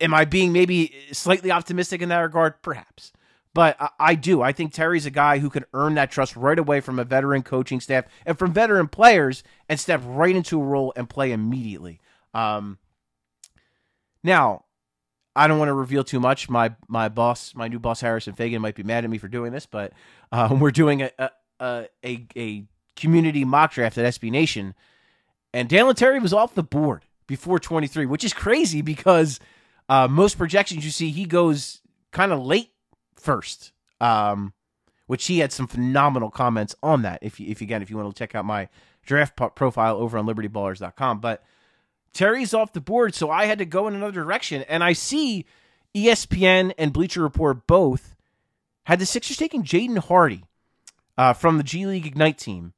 Am 0.00 0.12
I 0.12 0.24
being 0.24 0.52
maybe 0.52 0.94
slightly 1.12 1.50
optimistic 1.50 2.02
in 2.02 2.08
that 2.08 2.18
regard? 2.18 2.60
Perhaps. 2.62 3.12
But 3.52 3.76
I, 3.98 4.14
do. 4.14 4.42
I 4.42 4.52
think 4.52 4.72
Terry's 4.72 5.06
a 5.06 5.10
guy 5.10 5.38
who 5.38 5.50
can 5.50 5.64
earn 5.74 5.94
that 5.94 6.10
trust 6.10 6.36
right 6.36 6.58
away 6.58 6.80
from 6.80 6.98
a 6.98 7.04
veteran 7.04 7.42
coaching 7.42 7.80
staff 7.80 8.04
and 8.24 8.38
from 8.38 8.52
veteran 8.52 8.86
players 8.86 9.42
and 9.68 9.80
step 9.80 10.00
right 10.04 10.34
into 10.34 10.60
a 10.60 10.64
role 10.64 10.92
and 10.94 11.08
play 11.08 11.32
immediately. 11.32 12.00
Um, 12.32 12.78
now, 14.22 14.66
I 15.34 15.46
don't 15.46 15.58
want 15.58 15.68
to 15.68 15.74
reveal 15.74 16.04
too 16.04 16.20
much. 16.20 16.48
My 16.48 16.74
my 16.88 17.08
boss, 17.08 17.54
my 17.54 17.68
new 17.68 17.78
boss 17.78 18.00
Harrison 18.00 18.34
Fagan, 18.34 18.60
might 18.62 18.74
be 18.74 18.82
mad 18.82 19.04
at 19.04 19.10
me 19.10 19.18
for 19.18 19.28
doing 19.28 19.52
this, 19.52 19.66
but 19.66 19.92
uh, 20.30 20.54
we're 20.60 20.70
doing 20.70 21.02
a, 21.02 21.30
a, 21.60 21.86
a, 22.04 22.26
a 22.36 22.64
community 22.96 23.44
mock 23.44 23.72
draft 23.72 23.98
at 23.98 24.14
SB 24.14 24.30
Nation, 24.30 24.74
and 25.52 25.68
Dalen 25.68 25.96
Terry 25.96 26.18
was 26.18 26.32
off 26.32 26.54
the 26.54 26.62
board 26.62 27.04
before 27.26 27.58
23, 27.58 28.06
which 28.06 28.24
is 28.24 28.32
crazy 28.32 28.82
because 28.82 29.38
uh, 29.88 30.08
most 30.08 30.38
projections 30.38 30.84
you 30.84 30.90
see 30.90 31.10
he 31.10 31.24
goes 31.24 31.80
kind 32.10 32.32
of 32.32 32.40
late 32.40 32.70
first. 33.14 33.72
Um, 34.00 34.54
which 35.10 35.26
he 35.26 35.40
had 35.40 35.50
some 35.50 35.66
phenomenal 35.66 36.30
comments 36.30 36.76
on 36.84 37.02
that. 37.02 37.18
If 37.20 37.40
you, 37.40 37.48
if 37.50 37.60
again, 37.60 37.82
if 37.82 37.90
you 37.90 37.96
want 37.96 38.14
to 38.14 38.16
check 38.16 38.36
out 38.36 38.44
my 38.44 38.68
draft 39.04 39.34
profile 39.56 39.96
over 39.96 40.16
on 40.16 40.24
libertyballers.com, 40.24 41.18
but 41.18 41.42
Terry's 42.12 42.54
off 42.54 42.72
the 42.72 42.80
board, 42.80 43.12
so 43.16 43.28
I 43.28 43.46
had 43.46 43.58
to 43.58 43.64
go 43.64 43.88
in 43.88 43.96
another 43.96 44.12
direction, 44.12 44.62
and 44.68 44.84
I 44.84 44.92
see 44.92 45.46
ESPN 45.96 46.74
and 46.78 46.92
Bleacher 46.92 47.22
Report 47.22 47.66
both 47.66 48.14
had 48.84 49.00
the 49.00 49.04
Sixers 49.04 49.36
taking 49.36 49.64
Jaden 49.64 49.98
Hardy 49.98 50.44
uh, 51.20 51.34
from 51.34 51.58
the 51.58 51.62
G 51.62 51.84
League 51.84 52.06
Ignite 52.06 52.38
team. 52.38 52.72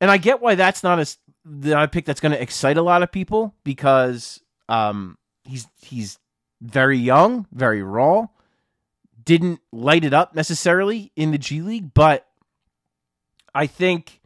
And 0.00 0.10
I 0.10 0.16
get 0.16 0.40
why 0.40 0.56
that's 0.56 0.82
not 0.82 0.98
a 0.98 1.06
not 1.44 1.84
a 1.84 1.88
pick 1.88 2.04
that's 2.04 2.20
going 2.20 2.32
to 2.32 2.42
excite 2.42 2.76
a 2.76 2.82
lot 2.82 3.04
of 3.04 3.12
people 3.12 3.54
because 3.62 4.42
um, 4.68 5.16
he's 5.44 5.68
he's 5.80 6.18
very 6.60 6.98
young, 6.98 7.46
very 7.52 7.84
raw, 7.84 8.26
didn't 9.24 9.60
light 9.70 10.04
it 10.04 10.12
up 10.12 10.34
necessarily 10.34 11.12
in 11.14 11.30
the 11.30 11.38
G 11.38 11.60
League, 11.62 11.94
but 11.94 12.26
I 13.54 13.68
think 13.68 14.20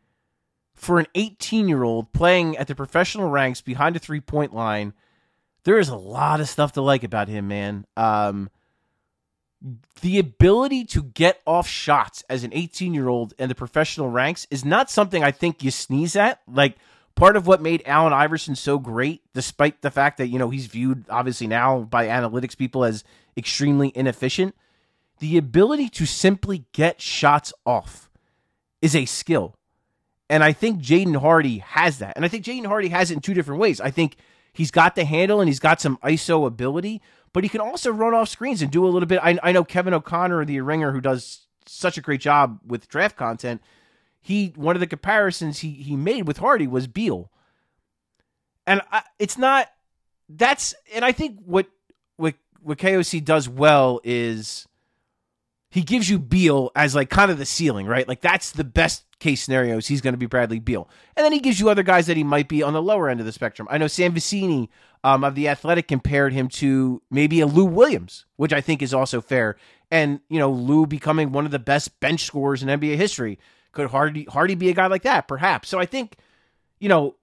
for 0.74 0.98
an 0.98 1.06
18 1.14 1.68
year 1.68 1.82
old 1.82 2.14
playing 2.14 2.56
at 2.56 2.68
the 2.68 2.74
professional 2.74 3.28
ranks 3.28 3.60
behind 3.60 3.96
a 3.96 3.98
three 3.98 4.20
point 4.20 4.54
line, 4.54 4.94
there 5.64 5.78
is 5.78 5.90
a 5.90 5.96
lot 5.96 6.40
of 6.40 6.48
stuff 6.48 6.72
to 6.72 6.80
like 6.80 7.04
about 7.04 7.28
him, 7.28 7.48
man. 7.48 7.84
Um, 7.98 8.48
the 10.02 10.18
ability 10.18 10.84
to 10.84 11.02
get 11.02 11.40
off 11.46 11.66
shots 11.66 12.22
as 12.28 12.44
an 12.44 12.52
18 12.52 12.92
year 12.92 13.08
old 13.08 13.32
in 13.38 13.48
the 13.48 13.54
professional 13.54 14.10
ranks 14.10 14.46
is 14.50 14.64
not 14.64 14.90
something 14.90 15.24
I 15.24 15.30
think 15.30 15.64
you 15.64 15.70
sneeze 15.70 16.16
at. 16.16 16.40
Like, 16.46 16.76
part 17.14 17.36
of 17.36 17.46
what 17.46 17.62
made 17.62 17.82
Allen 17.86 18.12
Iverson 18.12 18.56
so 18.56 18.78
great, 18.78 19.22
despite 19.32 19.80
the 19.82 19.90
fact 19.90 20.18
that, 20.18 20.28
you 20.28 20.38
know, 20.38 20.50
he's 20.50 20.66
viewed 20.66 21.04
obviously 21.08 21.46
now 21.46 21.80
by 21.80 22.06
analytics 22.06 22.56
people 22.56 22.84
as 22.84 23.04
extremely 23.36 23.92
inefficient, 23.94 24.54
the 25.20 25.38
ability 25.38 25.88
to 25.88 26.06
simply 26.06 26.66
get 26.72 27.00
shots 27.00 27.52
off 27.64 28.10
is 28.82 28.94
a 28.94 29.06
skill. 29.06 29.54
And 30.28 30.42
I 30.42 30.52
think 30.52 30.80
Jaden 30.80 31.16
Hardy 31.16 31.58
has 31.58 31.98
that. 31.98 32.16
And 32.16 32.24
I 32.24 32.28
think 32.28 32.44
Jaden 32.44 32.66
Hardy 32.66 32.88
has 32.88 33.10
it 33.10 33.14
in 33.14 33.20
two 33.20 33.34
different 33.34 33.60
ways. 33.60 33.80
I 33.80 33.90
think 33.90 34.16
he's 34.52 34.70
got 34.70 34.94
the 34.94 35.04
handle 35.04 35.40
and 35.40 35.48
he's 35.48 35.60
got 35.60 35.80
some 35.80 35.98
ISO 35.98 36.46
ability, 36.46 37.00
but 37.34 37.42
he 37.42 37.50
can 37.50 37.60
also 37.60 37.90
run 37.90 38.14
off 38.14 38.30
screens 38.30 38.62
and 38.62 38.70
do 38.70 38.86
a 38.86 38.88
little 38.88 39.08
bit. 39.08 39.18
I, 39.22 39.38
I 39.42 39.52
know 39.52 39.64
Kevin 39.64 39.92
O'Connor, 39.92 40.46
the 40.46 40.60
ringer, 40.60 40.92
who 40.92 41.00
does 41.02 41.46
such 41.66 41.98
a 41.98 42.00
great 42.00 42.20
job 42.20 42.60
with 42.64 42.88
draft 42.88 43.16
content. 43.16 43.60
He 44.22 44.54
one 44.56 44.76
of 44.76 44.80
the 44.80 44.86
comparisons 44.86 45.58
he 45.58 45.72
he 45.72 45.96
made 45.96 46.26
with 46.26 46.38
Hardy 46.38 46.66
was 46.66 46.86
Beal, 46.86 47.30
and 48.66 48.80
I, 48.90 49.02
it's 49.18 49.36
not 49.36 49.68
that's 50.30 50.74
and 50.94 51.04
I 51.04 51.12
think 51.12 51.40
what 51.44 51.66
what 52.16 52.36
what 52.62 52.78
KOC 52.78 53.22
does 53.22 53.48
well 53.48 54.00
is 54.04 54.66
he 55.70 55.82
gives 55.82 56.08
you 56.08 56.20
Beal 56.20 56.70
as 56.76 56.94
like 56.94 57.10
kind 57.10 57.30
of 57.30 57.36
the 57.36 57.44
ceiling, 57.44 57.86
right? 57.86 58.06
Like 58.08 58.20
that's 58.20 58.52
the 58.52 58.64
best 58.64 59.04
case 59.24 59.42
scenarios. 59.42 59.88
He's 59.88 60.00
going 60.00 60.12
to 60.12 60.18
be 60.18 60.26
Bradley 60.26 60.58
Beal, 60.58 60.88
and 61.16 61.24
then 61.24 61.32
he 61.32 61.40
gives 61.40 61.58
you 61.58 61.68
other 61.68 61.82
guys 61.82 62.06
that 62.06 62.16
he 62.16 62.24
might 62.24 62.48
be 62.48 62.62
on 62.62 62.74
the 62.74 62.82
lower 62.82 63.08
end 63.08 63.20
of 63.20 63.26
the 63.26 63.32
spectrum. 63.32 63.66
I 63.70 63.78
know 63.78 63.86
Sam 63.86 64.14
Vecenie 64.14 64.68
um, 65.02 65.24
of 65.24 65.34
the 65.34 65.48
Athletic 65.48 65.88
compared 65.88 66.32
him 66.32 66.48
to 66.48 67.02
maybe 67.10 67.40
a 67.40 67.46
Lou 67.46 67.64
Williams, 67.64 68.26
which 68.36 68.52
I 68.52 68.60
think 68.60 68.82
is 68.82 68.94
also 68.94 69.20
fair. 69.20 69.56
And 69.90 70.20
you 70.28 70.38
know, 70.38 70.50
Lou 70.50 70.86
becoming 70.86 71.32
one 71.32 71.44
of 71.44 71.50
the 71.50 71.58
best 71.58 71.98
bench 72.00 72.24
scorers 72.24 72.62
in 72.62 72.68
NBA 72.68 72.96
history 72.96 73.38
could 73.74 73.90
Hardy 73.90 74.24
Hardy 74.24 74.54
be 74.54 74.70
a 74.70 74.74
guy 74.74 74.86
like 74.86 75.02
that, 75.02 75.28
perhaps? 75.28 75.68
So 75.68 75.78
I 75.78 75.86
think, 75.86 76.16
you 76.78 76.88
know, 76.88 77.16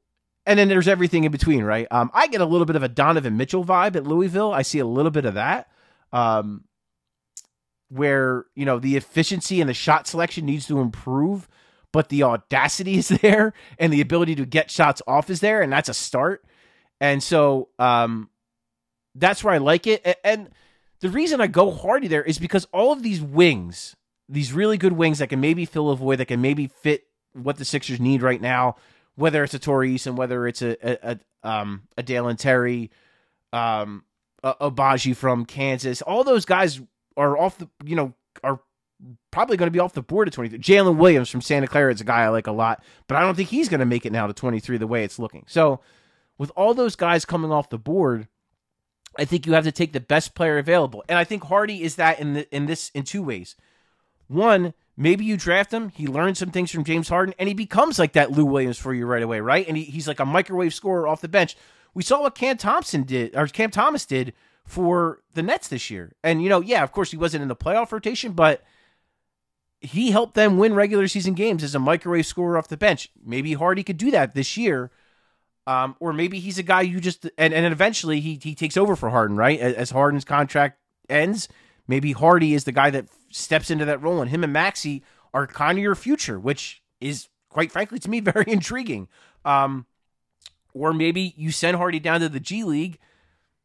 and 0.46 0.60
then 0.60 0.68
there's 0.68 0.88
everything 0.88 1.24
in 1.24 1.32
between, 1.32 1.64
right? 1.64 1.88
Um, 1.92 2.12
I 2.14 2.28
get 2.28 2.42
a 2.42 2.46
little 2.46 2.66
bit 2.66 2.76
of 2.76 2.84
a 2.84 2.90
Donovan 2.90 3.38
Mitchell 3.38 3.64
vibe 3.66 3.96
at 3.96 4.06
Louisville. 4.06 4.52
I 4.52 4.62
see 4.62 4.80
a 4.80 4.86
little 4.86 5.12
bit 5.12 5.26
of 5.26 5.34
that. 5.36 5.70
Um, 6.12 6.66
where 7.90 8.46
you 8.56 8.66
know 8.66 8.80
the 8.80 8.96
efficiency 8.96 9.60
and 9.60 9.70
the 9.70 9.74
shot 9.74 10.08
selection 10.08 10.46
needs 10.46 10.68
to 10.68 10.80
improve, 10.80 11.48
but 11.92 12.10
the 12.10 12.24
audacity 12.24 12.98
is 12.98 13.08
there 13.22 13.54
and 13.78 13.92
the 13.92 14.02
ability 14.02 14.36
to 14.36 14.46
get 14.46 14.72
shots 14.72 15.02
off 15.08 15.30
is 15.30 15.40
there, 15.40 15.62
and 15.62 15.72
that's 15.72 15.90
a 15.90 15.94
start. 15.94 16.44
And 17.00 17.22
so 17.22 17.70
um, 17.80 18.30
that's 19.16 19.44
where 19.44 19.54
I 19.54 19.58
like 19.58 19.88
it. 19.88 20.20
And 20.24 20.50
the 21.00 21.10
reason 21.10 21.42
I 21.42 21.48
go 21.48 21.72
Hardy 21.72 22.08
there 22.08 22.24
is 22.24 22.40
because 22.40 22.68
all 22.72 22.92
of 22.92 23.04
these 23.04 23.22
wings, 23.22 23.96
these 24.30 24.54
really 24.54 24.78
good 24.78 24.94
wings 24.94 25.20
that 25.20 25.28
can 25.28 25.42
maybe 25.42 25.66
fill 25.66 25.90
a 25.90 25.96
void, 25.96 26.18
that 26.18 26.28
can 26.28 26.42
maybe 26.42 26.68
fit 26.68 27.06
what 27.34 27.58
the 27.58 27.66
Sixers 27.66 28.00
need 28.00 28.22
right 28.22 28.42
now, 28.42 28.76
whether 29.16 29.44
it's 29.44 29.54
a 29.54 29.60
Taurean 29.60 30.06
and 30.06 30.18
whether 30.18 30.48
it's 30.48 30.62
a 30.62 30.78
a, 30.88 31.20
a 31.44 31.48
um 31.48 31.84
a 31.98 32.04
Dalen 32.04 32.38
Terry, 32.38 32.92
um, 33.52 34.04
a, 34.44 34.54
Agbaji 34.56 35.16
from 35.16 35.46
Kansas, 35.46 36.02
all 36.02 36.24
those 36.24 36.46
guys 36.46 36.82
are 37.18 37.38
off 37.38 37.58
the 37.58 37.68
you 37.84 37.96
know 37.96 38.14
probably 39.32 39.58
going 39.58 39.68
to 39.68 39.72
be 39.72 39.80
off 39.80 39.94
the 39.94 40.02
board 40.02 40.28
at 40.28 40.34
23. 40.34 40.60
Jalen 40.60 40.98
Williams 40.98 41.30
from 41.30 41.42
Santa 41.42 41.68
Clara 41.68 41.94
is 41.94 42.02
a 42.02 42.06
guy 42.06 42.24
I 42.24 42.30
like 42.30 42.48
a 42.48 42.52
lot, 42.52 42.84
but 43.08 43.18
I 43.18 43.22
don't 43.22 43.36
think 43.36 43.50
he's 43.50 43.70
going 43.70 43.80
to 43.80 43.86
make 43.86 44.06
it 44.06 44.12
now 44.12 44.28
to 44.28 44.34
23 44.34 44.78
the 44.78 44.88
way 44.88 45.04
it's 45.04 45.20
looking. 45.20 45.46
So, 45.48 45.82
with 46.38 46.52
all 46.56 46.74
those 46.74 46.96
guys 46.96 47.26
coming 47.26 47.52
off 47.52 47.70
the 47.70 47.78
board, 47.78 48.28
I 49.18 49.26
think 49.26 49.46
you 49.46 49.54
have 49.54 49.66
to 49.66 49.72
take 49.72 49.94
the 49.94 50.00
best 50.00 50.34
player 50.34 50.58
available. 50.58 51.04
And 51.08 51.18
I 51.18 51.24
think 51.24 51.44
Hardy 51.44 51.84
is 51.84 51.96
that 51.96 52.20
in 52.20 52.34
the, 52.34 52.56
in 52.56 52.66
this 52.66 52.90
in 52.94 53.04
two 53.04 53.22
ways. 53.22 53.56
One, 54.28 54.74
maybe 54.96 55.26
you 55.26 55.36
draft 55.36 55.74
him, 55.74 55.90
he 55.90 56.08
learns 56.08 56.40
some 56.40 56.52
things 56.52 56.72
from 56.72 56.86
James 56.86 57.10
Harden, 57.10 57.36
and 57.38 57.48
he 57.48 57.54
becomes 57.54 58.00
like 58.00 58.14
that 58.14 58.32
Lou 58.32 58.46
Williams 58.46 58.78
for 58.78 58.94
you 58.94 59.06
right 59.06 59.22
away, 59.22 59.42
right? 59.42 59.68
And 59.68 59.76
he, 59.76 59.84
he's 59.84 60.08
like 60.08 60.20
a 60.20 60.26
microwave 60.26 60.74
scorer 60.74 61.08
off 61.08 61.22
the 61.22 61.28
bench. 61.28 61.58
We 61.94 62.04
saw 62.04 62.22
what 62.22 62.36
Cam 62.36 62.58
Thompson 62.58 63.04
did, 63.04 63.36
or 63.36 63.48
Cam 63.48 63.70
Thomas 63.70 64.06
did 64.06 64.34
for 64.66 65.22
the 65.34 65.44
Nets 65.44 65.68
this 65.68 65.90
year. 65.90 66.14
And, 66.24 66.42
you 66.42 66.48
know, 66.48 66.62
yeah, 66.62 66.82
of 66.84 66.94
course 66.94 67.12
he 67.12 67.18
wasn't 67.18 67.42
in 67.42 67.50
the 67.50 67.56
playoff 67.56 67.92
rotation, 67.92 68.32
but 68.32 68.64
he 69.82 70.12
helped 70.12 70.36
them 70.36 70.58
win 70.58 70.74
regular 70.74 71.08
season 71.08 71.34
games 71.34 71.64
as 71.64 71.76
a 71.76 71.80
microwave 71.80 72.26
scorer 72.26 72.58
off 72.58 72.68
the 72.68 72.78
bench. 72.78 73.10
Maybe 73.24 73.54
Hardy 73.54 73.84
could 73.84 73.98
do 73.98 74.12
that 74.12 74.34
this 74.34 74.56
year. 74.58 74.92
Um, 75.68 75.96
or 76.00 76.12
maybe 76.12 76.40
he's 76.40 76.58
a 76.58 76.64
guy 76.64 76.82
you 76.82 77.00
just 77.00 77.30
and, 77.38 77.54
and 77.54 77.72
eventually 77.72 78.20
he 78.20 78.40
he 78.42 78.56
takes 78.56 78.78
over 78.78 78.96
for 78.96 79.12
Harden, 79.12 79.38
right? 79.38 79.60
As 79.60 79.92
Harden's 79.92 80.26
contract 80.26 80.80
ends, 81.08 81.48
maybe 81.88 82.14
Hardy 82.14 82.56
is 82.56 82.64
the 82.64 82.72
guy 82.72 82.90
that 82.90 83.06
steps 83.30 83.70
into 83.70 83.86
that 83.86 84.02
role, 84.02 84.22
and 84.22 84.32
him 84.32 84.44
and 84.44 84.52
Maxey 84.52 85.04
are 85.34 85.46
kind 85.46 85.78
of 85.78 85.84
your 85.84 85.96
future, 85.96 86.40
which 86.40 86.82
is 87.00 87.30
quite 87.50 87.72
frankly 87.72 88.00
to 88.00 88.10
me 88.10 88.20
very 88.22 88.46
intriguing. 88.48 89.08
Um, 89.46 89.86
or 90.74 90.94
maybe 90.94 91.36
you 91.38 91.52
send 91.52 91.78
Hardy 91.78 92.00
down 92.00 92.22
to 92.22 92.30
the 92.30 92.40
G 92.40 92.64
League 92.64 92.98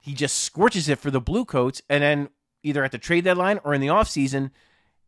he 0.07 0.15
just 0.15 0.37
scorches 0.37 0.89
it 0.89 1.01
for 1.01 1.11
the 1.11 1.21
blue 1.21 1.45
coats 1.45 1.83
and 1.91 2.01
then 2.01 2.29
either 2.63 2.85
at 2.85 2.93
the 2.93 2.99
trade 2.99 3.25
deadline 3.25 3.59
or 3.65 3.75
in 3.75 3.81
the 3.81 3.89
offseason 3.89 4.53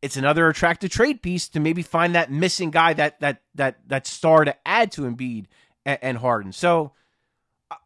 it's 0.02 0.16
another 0.16 0.48
attractive 0.48 0.90
trade 0.90 1.22
piece 1.22 1.48
to 1.48 1.60
maybe 1.60 1.82
find 1.82 2.14
that 2.14 2.30
missing 2.30 2.70
guy 2.70 2.92
that 2.94 3.20
that 3.20 3.42
that 3.54 3.78
that 3.86 4.06
star 4.06 4.44
to 4.44 4.54
add 4.66 4.92
to 4.92 5.02
Embiid 5.02 5.46
and, 5.84 5.98
and 6.02 6.18
Harden. 6.18 6.52
So 6.52 6.92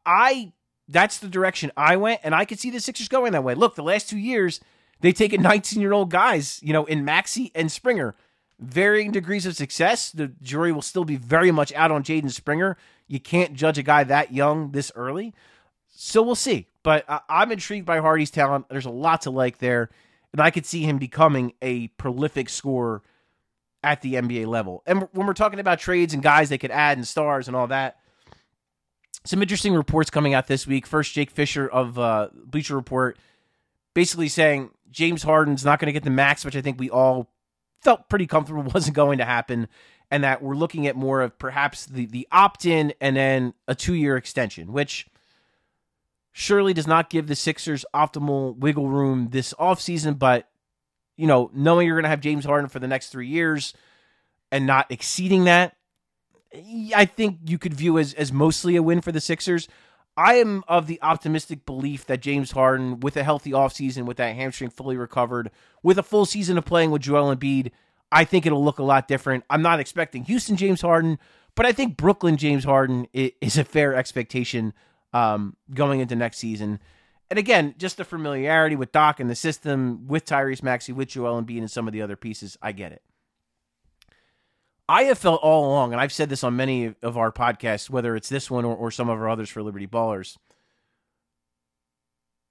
I 0.05 0.53
that's 0.89 1.19
the 1.19 1.29
direction 1.29 1.73
I 1.77 1.97
went, 1.97 2.21
and 2.23 2.35
I 2.35 2.45
could 2.45 2.59
see 2.59 2.71
the 2.71 2.81
Sixers 2.81 3.09
going 3.09 3.33
that 3.33 3.45
way. 3.45 3.55
Look, 3.55 3.75
the 3.75 3.83
last 3.83 4.09
two 4.09 4.19
years 4.19 4.61
they've 5.01 5.15
taken 5.15 5.43
19 5.43 5.81
year 5.81 5.93
old 5.93 6.11
guys, 6.11 6.61
you 6.63 6.73
know, 6.73 6.85
in 6.85 7.05
Maxey 7.05 7.51
and 7.55 7.71
Springer, 7.71 8.15
varying 8.59 9.11
degrees 9.11 9.47
of 9.47 9.57
success. 9.57 10.11
The 10.11 10.29
jury 10.43 10.73
will 10.73 10.83
still 10.83 11.05
be 11.05 11.17
very 11.17 11.51
much 11.51 11.73
out 11.75 11.91
on 11.91 12.03
Jaden 12.03 12.31
Springer. 12.31 12.77
You 13.09 13.21
can't 13.21 13.55
judge 13.55 13.79
a 13.79 13.83
guy 13.83 14.05
that 14.05 14.33
young 14.33 14.73
this 14.73 14.93
early, 14.95 15.35
so 15.89 16.23
we'll 16.23 16.35
see. 16.35 16.69
But 16.83 17.09
uh, 17.09 17.21
I'm 17.29 17.53
intrigued 17.53 17.87
by 17.87 17.99
Hardy's 17.99 18.31
talent. 18.31 18.69
There's 18.69 18.87
a 18.87 18.91
lot 18.91 19.23
to 19.23 19.31
like 19.31 19.59
there, 19.59 19.91
and 20.33 20.41
I 20.41 20.51
could 20.51 20.67
see 20.67 20.83
him 20.83 20.99
becoming 20.99 21.53
a 21.63 21.89
prolific 21.89 22.49
scorer 22.49 23.03
at 23.85 24.01
the 24.01 24.15
NBA 24.15 24.47
level. 24.47 24.83
And 24.87 25.09
when 25.13 25.27
we're 25.27 25.35
talking 25.35 25.61
about 25.61 25.79
trades 25.79 26.15
and 26.15 26.23
guys 26.23 26.49
they 26.49 26.59
could 26.59 26.71
add 26.71 26.99
and 26.99 27.07
stars 27.07 27.49
and 27.49 27.57
all 27.57 27.67
that, 27.69 27.99
some 29.25 29.43
interesting 29.43 29.75
reports 29.75 30.11
coming 30.11 30.35
out 30.35 30.47
this 30.47 30.67
week. 30.67 30.87
First, 30.87 31.13
Jake 31.13 31.31
Fisher 31.31 31.69
of 31.69 31.99
uh, 31.99 32.29
Bleacher 32.35 32.75
Report 32.75 33.19
basically 33.95 34.29
saying 34.29 34.71
James 34.91 35.23
Harden's 35.23 35.65
not 35.65 35.79
going 35.79 35.87
to 35.87 35.93
get 35.93 36.05
the 36.05 36.11
max, 36.11 36.45
which 36.45 36.57
I 36.57 36.61
think 36.61 36.79
we 36.79 36.91
all 36.91 37.31
felt 37.83 38.09
pretty 38.09 38.27
comfortable 38.27 38.63
wasn't 38.75 38.97
going 38.97 39.19
to 39.19 39.25
happen, 39.25 39.69
and 40.11 40.25
that 40.25 40.43
we're 40.43 40.57
looking 40.57 40.87
at 40.87 40.97
more 40.97 41.21
of 41.21 41.39
perhaps 41.39 41.87
the 41.87 42.07
the 42.07 42.27
opt 42.33 42.65
in 42.65 42.93
and 43.01 43.17
then 43.17 43.55
a 43.69 43.75
two 43.75 43.95
year 43.95 44.17
extension, 44.17 44.73
which 44.73 45.07
surely 46.33 46.73
does 46.73 46.87
not 46.87 47.11
give 47.11 47.27
the 47.27 47.37
Sixers 47.37 47.85
optimal 47.95 48.57
wiggle 48.57 48.89
room 48.89 49.29
this 49.31 49.55
offseason, 49.55 50.19
but 50.19 50.49
you 51.17 51.27
know, 51.27 51.51
knowing 51.55 51.87
you're 51.87 51.97
going 51.97 52.05
to 52.05 52.09
have 52.09 52.21
James 52.21 52.45
Harden 52.45 52.69
for 52.71 52.79
the 52.79 52.89
next 52.89 53.09
3 53.09 53.29
years 53.29 53.75
and 54.51 54.67
not 54.67 54.91
exceeding 54.91 55.45
that, 55.45 55.77
I 56.95 57.05
think 57.05 57.39
you 57.47 57.59
could 57.59 57.75
view 57.75 57.99
as 57.99 58.15
as 58.15 58.33
mostly 58.33 58.77
a 58.77 58.83
win 58.83 59.01
for 59.01 59.13
the 59.13 59.21
Sixers. 59.21 59.69
I 60.17 60.35
am 60.35 60.63
of 60.69 60.87
the 60.87 61.01
optimistic 61.01 61.65
belief 61.65 62.05
that 62.07 62.21
James 62.21 62.51
Harden, 62.51 63.01
with 63.01 63.17
a 63.17 63.25
healthy 63.25 63.53
offseason, 63.53 64.05
with 64.05 64.19
that 64.19 64.37
hamstring 64.37 64.69
fully 64.69 64.97
recovered, 64.97 65.51
with 65.83 65.97
a 65.97 66.03
full 66.03 66.27
season 66.27 66.59
of 66.59 66.67
playing 66.67 66.91
with 66.91 67.03
Joel 67.03 67.35
Embiid, 67.35 67.71
I 68.11 68.25
think 68.25 68.45
it'll 68.45 68.63
look 68.63 68.79
a 68.79 68.83
lot 68.85 69.09
different. 69.09 69.45
I'm 69.49 69.63
not 69.63 69.81
expecting 69.81 70.25
Houston 70.25 70.57
James 70.57 70.83
Harden, 70.83 71.19
but 71.55 71.65
I 71.65 71.73
think 71.73 71.97
Brooklyn 71.97 72.37
James 72.37 72.65
Harden 72.65 73.07
is 73.15 73.57
a 73.57 73.65
fair 73.65 73.95
expectation 73.95 74.75
um, 75.13 75.57
going 75.73 76.01
into 76.01 76.17
next 76.17 76.39
season. 76.39 76.81
And 77.31 77.39
again, 77.39 77.75
just 77.79 77.97
the 77.97 78.05
familiarity 78.05 78.77
with 78.77 78.93
Doc 78.93 79.19
and 79.19 79.31
the 79.31 79.35
system, 79.35 80.07
with 80.07 80.27
Tyrese 80.27 80.63
Maxey, 80.63 80.93
with 80.93 81.09
Joel 81.09 81.43
Embiid, 81.43 81.59
and 81.59 81.71
some 81.71 81.87
of 81.87 81.93
the 81.93 82.03
other 82.03 82.17
pieces, 82.17 82.59
I 82.61 82.73
get 82.73 82.93
it. 82.93 83.03
I 84.89 85.05
have 85.05 85.19
felt 85.19 85.41
all 85.43 85.67
along, 85.67 85.93
and 85.93 86.01
I've 86.01 86.13
said 86.13 86.29
this 86.29 86.45
on 86.45 86.57
many 86.57 86.95
of 87.03 87.17
our 87.17 87.33
podcasts, 87.33 87.89
whether 87.89 88.15
it's 88.17 88.29
this 88.29 88.51
one 88.51 88.65
or, 88.65 88.77
or 88.77 88.91
some 88.91 89.09
of 89.09 89.19
our 89.19 89.29
others 89.29 89.49
for 89.49 89.63
Liberty 89.63 89.87
Ballers. 89.87 90.37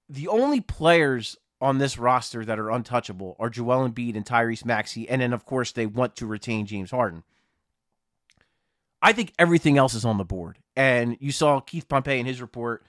The 0.08 0.26
only 0.26 0.60
players 0.60 1.36
on 1.60 1.78
this 1.78 1.96
roster 1.96 2.44
that 2.44 2.58
are 2.58 2.70
untouchable 2.70 3.36
are 3.38 3.48
Joel 3.48 3.88
Embiid 3.88 4.16
and 4.16 4.26
Tyrese 4.26 4.64
Maxey, 4.64 5.08
and 5.08 5.22
then 5.22 5.32
of 5.32 5.44
course 5.44 5.70
they 5.70 5.86
want 5.86 6.16
to 6.16 6.26
retain 6.26 6.66
James 6.66 6.90
Harden. 6.90 7.22
I 9.00 9.12
think 9.12 9.32
everything 9.38 9.78
else 9.78 9.94
is 9.94 10.04
on 10.04 10.18
the 10.18 10.24
board. 10.24 10.58
And 10.76 11.16
you 11.20 11.32
saw 11.32 11.60
Keith 11.60 11.88
Pompey 11.88 12.18
in 12.18 12.26
his 12.26 12.40
report 12.40 12.84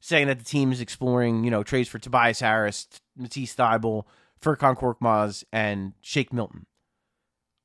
saying 0.00 0.28
that 0.28 0.38
the 0.38 0.44
team 0.44 0.72
is 0.72 0.80
exploring, 0.80 1.44
you 1.44 1.50
know, 1.50 1.62
trades 1.62 1.88
for 1.88 1.98
Tobias 1.98 2.40
Harris, 2.40 2.88
Matisse 3.16 3.54
Thybulle, 3.54 4.04
Furkan 4.40 4.76
Korkmaz, 4.76 5.44
and 5.52 5.92
Shake 6.00 6.32
Milton. 6.32 6.66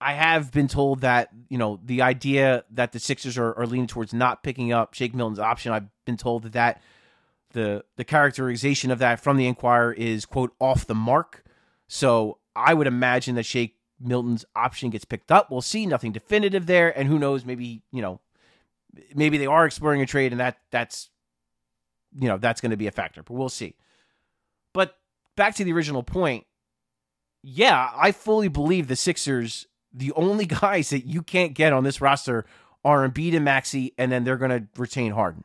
I 0.04 0.14
have 0.14 0.52
been 0.52 0.68
told 0.68 1.00
that 1.02 1.30
you 1.48 1.58
know 1.58 1.80
the 1.84 2.02
idea 2.02 2.66
that 2.72 2.92
the 2.92 3.00
Sixers 3.00 3.38
are, 3.38 3.54
are 3.54 3.66
leaning 3.66 3.88
towards 3.88 4.14
not 4.14 4.44
picking 4.44 4.74
up 4.74 4.94
Shake 4.94 5.16
Milton's 5.16 5.40
option. 5.40 5.72
I've 5.72 5.88
been 6.06 6.18
told 6.18 6.44
that 6.44 6.52
that 6.54 6.82
the 7.52 7.86
the 7.96 8.04
characterization 8.04 8.92
of 8.92 9.00
that 9.00 9.22
from 9.22 9.38
the 9.38 9.48
Inquirer 9.48 9.94
is 9.94 10.26
quote 10.26 10.54
off 10.60 10.86
the 10.86 10.96
mark. 10.96 11.46
So 11.88 12.40
I 12.54 12.74
would 12.74 12.88
imagine 12.88 13.36
that 13.36 13.46
Shake 13.46 13.78
Milton's 13.98 14.44
option 14.56 14.90
gets 14.90 15.06
picked 15.06 15.32
up. 15.32 15.50
We'll 15.50 15.62
see. 15.62 15.86
Nothing 15.86 16.12
definitive 16.12 16.66
there, 16.66 16.98
and 16.98 17.08
who 17.08 17.18
knows? 17.18 17.46
Maybe 17.46 17.82
you 17.94 18.02
know, 18.02 18.20
maybe 19.16 19.38
they 19.38 19.46
are 19.46 19.66
exploring 19.66 20.02
a 20.02 20.06
trade, 20.06 20.32
and 20.32 20.40
that 20.40 20.58
that's 20.72 21.10
you 22.18 22.28
know 22.28 22.38
that's 22.38 22.62
going 22.62 22.72
to 22.72 22.78
be 22.78 22.88
a 22.88 22.92
factor. 22.92 23.24
But 23.24 23.34
we'll 23.34 23.50
see. 23.50 23.76
But 24.74 24.98
back 25.36 25.56
to 25.56 25.64
the 25.64 25.74
original 25.74 26.04
point. 26.04 26.46
Yeah, 27.42 27.92
I 27.96 28.12
fully 28.12 28.48
believe 28.48 28.88
the 28.88 28.96
Sixers. 28.96 29.68
The 29.94 30.12
only 30.14 30.46
guys 30.62 30.90
that 30.90 31.06
you 31.06 31.22
can't 31.22 31.54
get 31.54 31.74
on 31.74 31.84
this 31.84 32.02
roster 32.02 32.46
are 32.86 33.08
Embiid 33.08 33.36
and 33.36 33.46
Maxey, 33.46 33.94
and 33.98 34.12
then 34.12 34.24
they're 34.24 34.38
going 34.38 34.52
to 34.52 34.68
retain 34.80 35.14
Harden. 35.14 35.44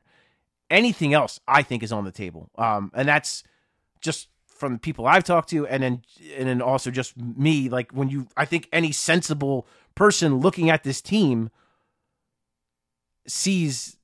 Anything 0.71 1.15
else, 1.15 1.41
I 1.49 1.63
think, 1.63 1.83
is 1.83 1.93
on 1.93 2.05
the 2.05 2.13
table, 2.13 2.51
um, 2.59 2.91
and 2.95 3.09
that's 3.09 3.43
just 4.01 4.29
from 4.47 4.75
the 4.75 4.79
people 4.79 5.07
I've 5.07 5.25
talked 5.25 5.51
to, 5.51 5.67
and 5.67 5.83
then 5.83 6.03
and 6.37 6.49
then 6.49 6.61
also 6.61 6.91
just 6.91 7.17
me. 7.17 7.69
Like 7.69 7.93
when 7.93 8.09
you, 8.11 8.29
I 8.37 8.45
think 8.45 8.69
any 8.73 8.93
sensible 8.93 9.67
person 9.95 10.39
looking 10.41 10.69
at 10.69 10.85
this 10.85 11.01
team 11.01 11.51
sees 13.29 13.97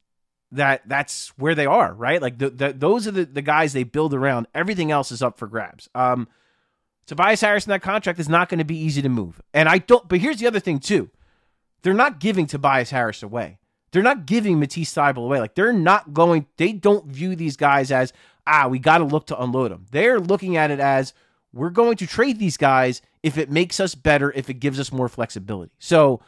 that 0.53 0.83
that's 0.87 1.29
where 1.37 1.55
they 1.55 1.67
are, 1.67 1.93
right? 1.93 2.23
Like 2.23 2.39
the, 2.39 2.51
the, 2.51 2.73
those 2.73 3.07
are 3.07 3.11
the, 3.11 3.25
the 3.25 3.43
guys 3.43 3.73
they 3.73 3.83
build 3.83 4.15
around. 4.15 4.47
Everything 4.55 4.91
else 4.91 5.11
is 5.11 5.23
up 5.23 5.39
for 5.39 5.47
grabs. 5.49 5.89
Um, 5.95 6.29
Tobias 7.07 7.41
Harris 7.41 7.67
in 7.67 7.71
that 7.71 7.83
contract 7.83 8.19
is 8.19 8.29
not 8.29 8.49
going 8.49 8.59
to 8.59 8.65
be 8.65 8.79
easy 8.79 9.03
to 9.03 9.09
move, 9.09 9.43
and 9.53 9.69
I 9.69 9.79
don't. 9.79 10.09
But 10.09 10.21
here's 10.21 10.39
the 10.39 10.47
other 10.47 10.61
thing 10.61 10.79
too: 10.79 11.11
they're 11.83 11.93
not 11.93 12.19
giving 12.19 12.47
Tobias 12.47 12.91
Harris 12.91 13.23
away. 13.23 13.59
They're 13.93 14.03
not 14.03 14.27
giving 14.27 14.59
Matisse 14.59 14.95
Thybulle 14.95 15.27
away. 15.27 15.39
Like 15.39 15.55
they're 15.55 15.73
not 15.73 16.15
going. 16.15 16.47
They 16.57 16.73
don't 16.73 17.07
view 17.07 17.37
these 17.37 17.57
guys 17.57 17.93
as 17.93 18.13
ah, 18.47 18.69
we 18.69 18.79
got 18.79 18.99
to 18.99 19.05
look 19.05 19.27
to 19.27 19.43
unload 19.43 19.71
them. 19.71 19.87
They're 19.91 20.21
looking 20.21 20.57
at 20.57 20.71
it 20.71 20.81
as 20.81 21.13
we're 21.53 21.71
going 21.71 21.97
to 21.99 22.07
trade 22.07 22.39
these 22.39 22.57
guys 22.57 23.03
if 23.23 23.39
it 23.39 23.51
makes 23.51 23.81
us 23.81 23.95
better, 23.95 24.33
if 24.33 24.51
it 24.51 24.55
gives 24.55 24.81
us 24.81 24.93
more 24.93 25.09
flexibility. 25.09 25.73
So, 25.79 26.21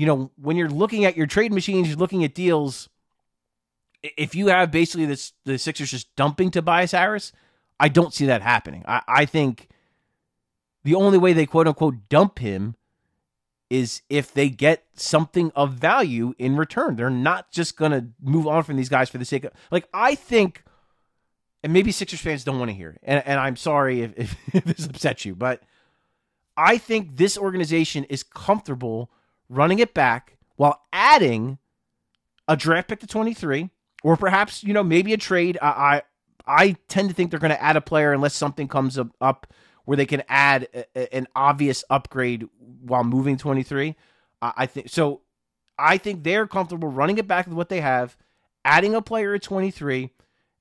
you 0.00 0.06
know, 0.06 0.30
when 0.40 0.56
you're 0.56 0.70
looking 0.70 1.04
at 1.04 1.14
your 1.14 1.26
trade 1.26 1.52
machines, 1.52 1.86
you're 1.86 1.98
looking 1.98 2.24
at 2.24 2.32
deals. 2.32 2.88
If 4.02 4.34
you 4.34 4.46
have 4.46 4.70
basically 4.70 5.04
this, 5.04 5.34
the 5.44 5.58
Sixers 5.58 5.90
just 5.90 6.16
dumping 6.16 6.50
Tobias 6.50 6.92
Harris, 6.92 7.32
I 7.78 7.88
don't 7.90 8.14
see 8.14 8.24
that 8.24 8.40
happening. 8.40 8.82
I, 8.88 9.02
I 9.06 9.24
think 9.26 9.68
the 10.84 10.94
only 10.94 11.18
way 11.18 11.34
they 11.34 11.44
quote 11.44 11.68
unquote 11.68 12.08
dump 12.08 12.38
him 12.38 12.76
is 13.68 14.00
if 14.08 14.32
they 14.32 14.48
get 14.48 14.86
something 14.94 15.52
of 15.54 15.74
value 15.74 16.32
in 16.38 16.56
return. 16.56 16.96
They're 16.96 17.10
not 17.10 17.50
just 17.50 17.76
going 17.76 17.92
to 17.92 18.06
move 18.22 18.46
on 18.46 18.62
from 18.62 18.78
these 18.78 18.88
guys 18.88 19.10
for 19.10 19.18
the 19.18 19.26
sake 19.26 19.44
of 19.44 19.52
like 19.70 19.86
I 19.92 20.14
think 20.14 20.64
and 21.62 21.74
maybe 21.74 21.92
Sixers 21.92 22.22
fans 22.22 22.42
don't 22.42 22.58
want 22.58 22.70
to 22.70 22.74
hear 22.74 22.96
and, 23.02 23.22
and 23.26 23.38
I'm 23.38 23.56
sorry 23.56 24.00
if, 24.00 24.14
if, 24.16 24.36
if 24.54 24.64
this 24.64 24.86
upsets 24.86 25.26
you, 25.26 25.34
but 25.34 25.62
I 26.56 26.78
think 26.78 27.18
this 27.18 27.36
organization 27.36 28.04
is 28.04 28.22
comfortable 28.22 29.10
running 29.50 29.80
it 29.80 29.92
back 29.92 30.38
while 30.56 30.80
adding 30.92 31.58
a 32.48 32.56
draft 32.56 32.88
pick 32.88 33.00
to 33.00 33.06
23, 33.06 33.68
or 34.02 34.16
perhaps 34.16 34.64
you 34.64 34.72
know 34.72 34.82
maybe 34.82 35.12
a 35.12 35.18
trade. 35.18 35.58
I 35.60 35.66
I, 35.66 36.02
I 36.46 36.76
tend 36.88 37.10
to 37.10 37.14
think 37.14 37.30
they're 37.30 37.40
going 37.40 37.50
to 37.50 37.62
add 37.62 37.76
a 37.76 37.82
player 37.82 38.12
unless 38.14 38.34
something 38.34 38.68
comes 38.68 38.98
up, 39.20 39.46
where 39.84 39.96
they 39.96 40.06
can 40.06 40.22
add 40.28 40.68
a, 40.74 41.14
an 41.14 41.26
obvious 41.34 41.84
upgrade 41.90 42.48
while 42.80 43.04
moving 43.04 43.36
23. 43.36 43.96
Uh, 44.40 44.52
I 44.56 44.66
think 44.66 44.88
so. 44.88 45.20
I 45.78 45.98
think 45.98 46.24
they're 46.24 46.46
comfortable 46.46 46.88
running 46.88 47.18
it 47.18 47.26
back 47.26 47.46
with 47.46 47.56
what 47.56 47.68
they 47.68 47.80
have, 47.80 48.16
adding 48.64 48.94
a 48.94 49.02
player 49.02 49.34
at 49.34 49.42
23 49.42 50.10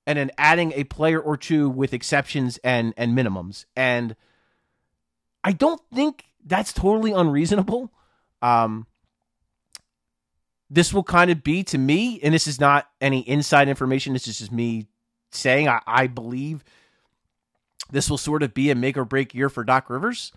and 0.09 0.17
then 0.17 0.31
adding 0.39 0.71
a 0.73 0.85
player 0.85 1.19
or 1.19 1.37
two 1.37 1.69
with 1.69 1.93
exceptions 1.93 2.57
and 2.63 2.95
and 2.97 3.15
minimums. 3.15 3.65
And 3.75 4.15
I 5.43 5.51
don't 5.51 5.79
think 5.93 6.25
that's 6.43 6.73
totally 6.73 7.11
unreasonable. 7.11 7.91
Um, 8.41 8.87
this 10.69 10.93
will 10.93 11.03
kind 11.03 11.31
of 11.31 11.43
be 11.43 11.63
to 11.63 11.77
me, 11.77 12.19
and 12.21 12.33
this 12.33 12.47
is 12.47 12.59
not 12.59 12.89
any 13.01 13.21
inside 13.21 13.67
information. 13.69 14.13
This 14.13 14.27
is 14.27 14.39
just 14.39 14.51
me 14.51 14.87
saying 15.31 15.67
I, 15.67 15.81
I 15.87 16.07
believe 16.07 16.63
this 17.91 18.09
will 18.09 18.17
sort 18.17 18.43
of 18.43 18.53
be 18.53 18.69
a 18.69 18.75
make 18.75 18.97
or 18.97 19.05
break 19.05 19.33
year 19.33 19.49
for 19.49 19.63
Doc 19.63 19.89
Rivers. 19.89 20.31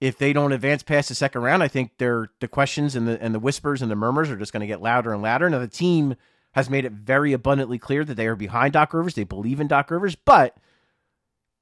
If 0.00 0.18
they 0.18 0.32
don't 0.32 0.52
advance 0.52 0.82
past 0.82 1.08
the 1.08 1.14
second 1.14 1.42
round, 1.42 1.62
I 1.62 1.68
think 1.68 1.92
they're, 1.98 2.28
the 2.40 2.48
questions 2.48 2.94
and 2.94 3.08
the 3.08 3.22
and 3.22 3.34
the 3.34 3.38
whispers 3.38 3.80
and 3.80 3.90
the 3.90 3.96
murmurs 3.96 4.30
are 4.30 4.36
just 4.36 4.52
going 4.52 4.60
to 4.60 4.66
get 4.66 4.82
louder 4.82 5.12
and 5.12 5.22
louder. 5.22 5.48
Now 5.48 5.58
the 5.58 5.68
team 5.68 6.16
has 6.52 6.68
made 6.68 6.84
it 6.84 6.92
very 6.92 7.32
abundantly 7.32 7.78
clear 7.78 8.04
that 8.04 8.14
they 8.14 8.26
are 8.26 8.36
behind 8.36 8.74
Doc 8.74 8.92
Rivers. 8.92 9.14
They 9.14 9.24
believe 9.24 9.60
in 9.60 9.68
Doc 9.68 9.90
Rivers, 9.90 10.14
but 10.16 10.56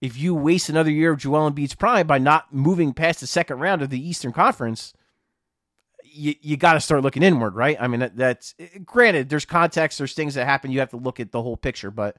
if 0.00 0.18
you 0.18 0.34
waste 0.34 0.68
another 0.68 0.90
year 0.90 1.12
of 1.12 1.18
Joel 1.18 1.50
Embiid's 1.50 1.74
prime 1.74 2.06
by 2.06 2.18
not 2.18 2.52
moving 2.52 2.92
past 2.92 3.20
the 3.20 3.26
second 3.26 3.58
round 3.58 3.82
of 3.82 3.90
the 3.90 4.08
Eastern 4.08 4.32
Conference, 4.32 4.92
you, 6.14 6.34
you 6.40 6.56
got 6.56 6.74
to 6.74 6.80
start 6.80 7.02
looking 7.02 7.22
inward, 7.22 7.54
right? 7.54 7.76
I 7.78 7.88
mean, 7.88 8.00
that, 8.00 8.16
that's 8.16 8.54
granted. 8.84 9.28
There's 9.28 9.44
context. 9.44 9.98
There's 9.98 10.14
things 10.14 10.34
that 10.34 10.46
happen. 10.46 10.70
You 10.70 10.80
have 10.80 10.90
to 10.90 10.96
look 10.96 11.20
at 11.20 11.32
the 11.32 11.42
whole 11.42 11.56
picture, 11.56 11.90
but 11.90 12.16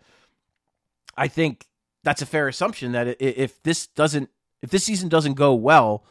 I 1.18 1.28
think 1.28 1.66
that's 2.04 2.22
a 2.22 2.26
fair 2.26 2.48
assumption 2.48 2.92
that 2.92 3.18
if 3.20 3.62
this 3.64 3.88
doesn't, 3.88 4.30
if 4.62 4.70
this 4.70 4.84
season 4.84 5.10
doesn't 5.10 5.34
go 5.34 5.54
well, 5.54 6.04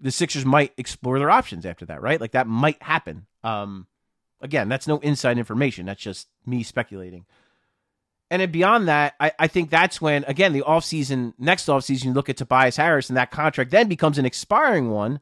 the 0.00 0.10
Sixers 0.10 0.44
might 0.44 0.72
explore 0.76 1.18
their 1.18 1.30
options 1.30 1.66
after 1.66 1.84
that, 1.86 2.00
right? 2.00 2.20
Like 2.20 2.32
that 2.32 2.46
might 2.46 2.82
happen. 2.82 3.26
Um, 3.42 3.86
Again, 4.40 4.68
that's 4.68 4.86
no 4.86 4.98
inside 4.98 5.38
information. 5.38 5.86
That's 5.86 6.00
just 6.00 6.28
me 6.46 6.62
speculating. 6.62 7.24
And 8.30 8.40
then 8.40 8.52
beyond 8.52 8.88
that, 8.88 9.14
I, 9.18 9.32
I 9.38 9.46
think 9.48 9.70
that's 9.70 10.00
when, 10.00 10.22
again, 10.24 10.52
the 10.52 10.62
offseason, 10.62 11.34
next 11.38 11.66
offseason, 11.66 12.04
you 12.04 12.12
look 12.12 12.28
at 12.28 12.36
Tobias 12.36 12.76
Harris 12.76 13.08
and 13.08 13.16
that 13.16 13.30
contract 13.30 13.70
then 13.70 13.88
becomes 13.88 14.18
an 14.18 14.26
expiring 14.26 14.90
one. 14.90 15.20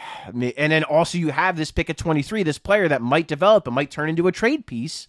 And 0.26 0.72
then 0.72 0.84
also 0.84 1.18
you 1.18 1.28
have 1.28 1.56
this 1.56 1.70
pick 1.70 1.90
at 1.90 1.96
23, 1.96 2.42
this 2.42 2.58
player 2.58 2.88
that 2.88 3.02
might 3.02 3.28
develop 3.28 3.66
and 3.66 3.74
might 3.74 3.90
turn 3.90 4.08
into 4.08 4.26
a 4.26 4.32
trade 4.32 4.66
piece. 4.66 5.06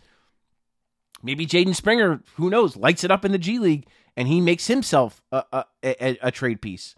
Maybe 1.24 1.48
Jaden 1.48 1.76
Springer, 1.76 2.22
who 2.36 2.50
knows, 2.50 2.76
lights 2.76 3.04
it 3.04 3.12
up 3.12 3.26
in 3.26 3.32
the 3.32 3.38
G 3.38 3.60
League 3.60 3.88
and 4.16 4.28
he 4.28 4.42
makes 4.42 4.68
himself 4.68 5.22
a, 5.32 5.44
a, 5.54 5.66
a, 5.84 6.18
a 6.24 6.32
trade 6.32 6.62
piece. 6.62 6.96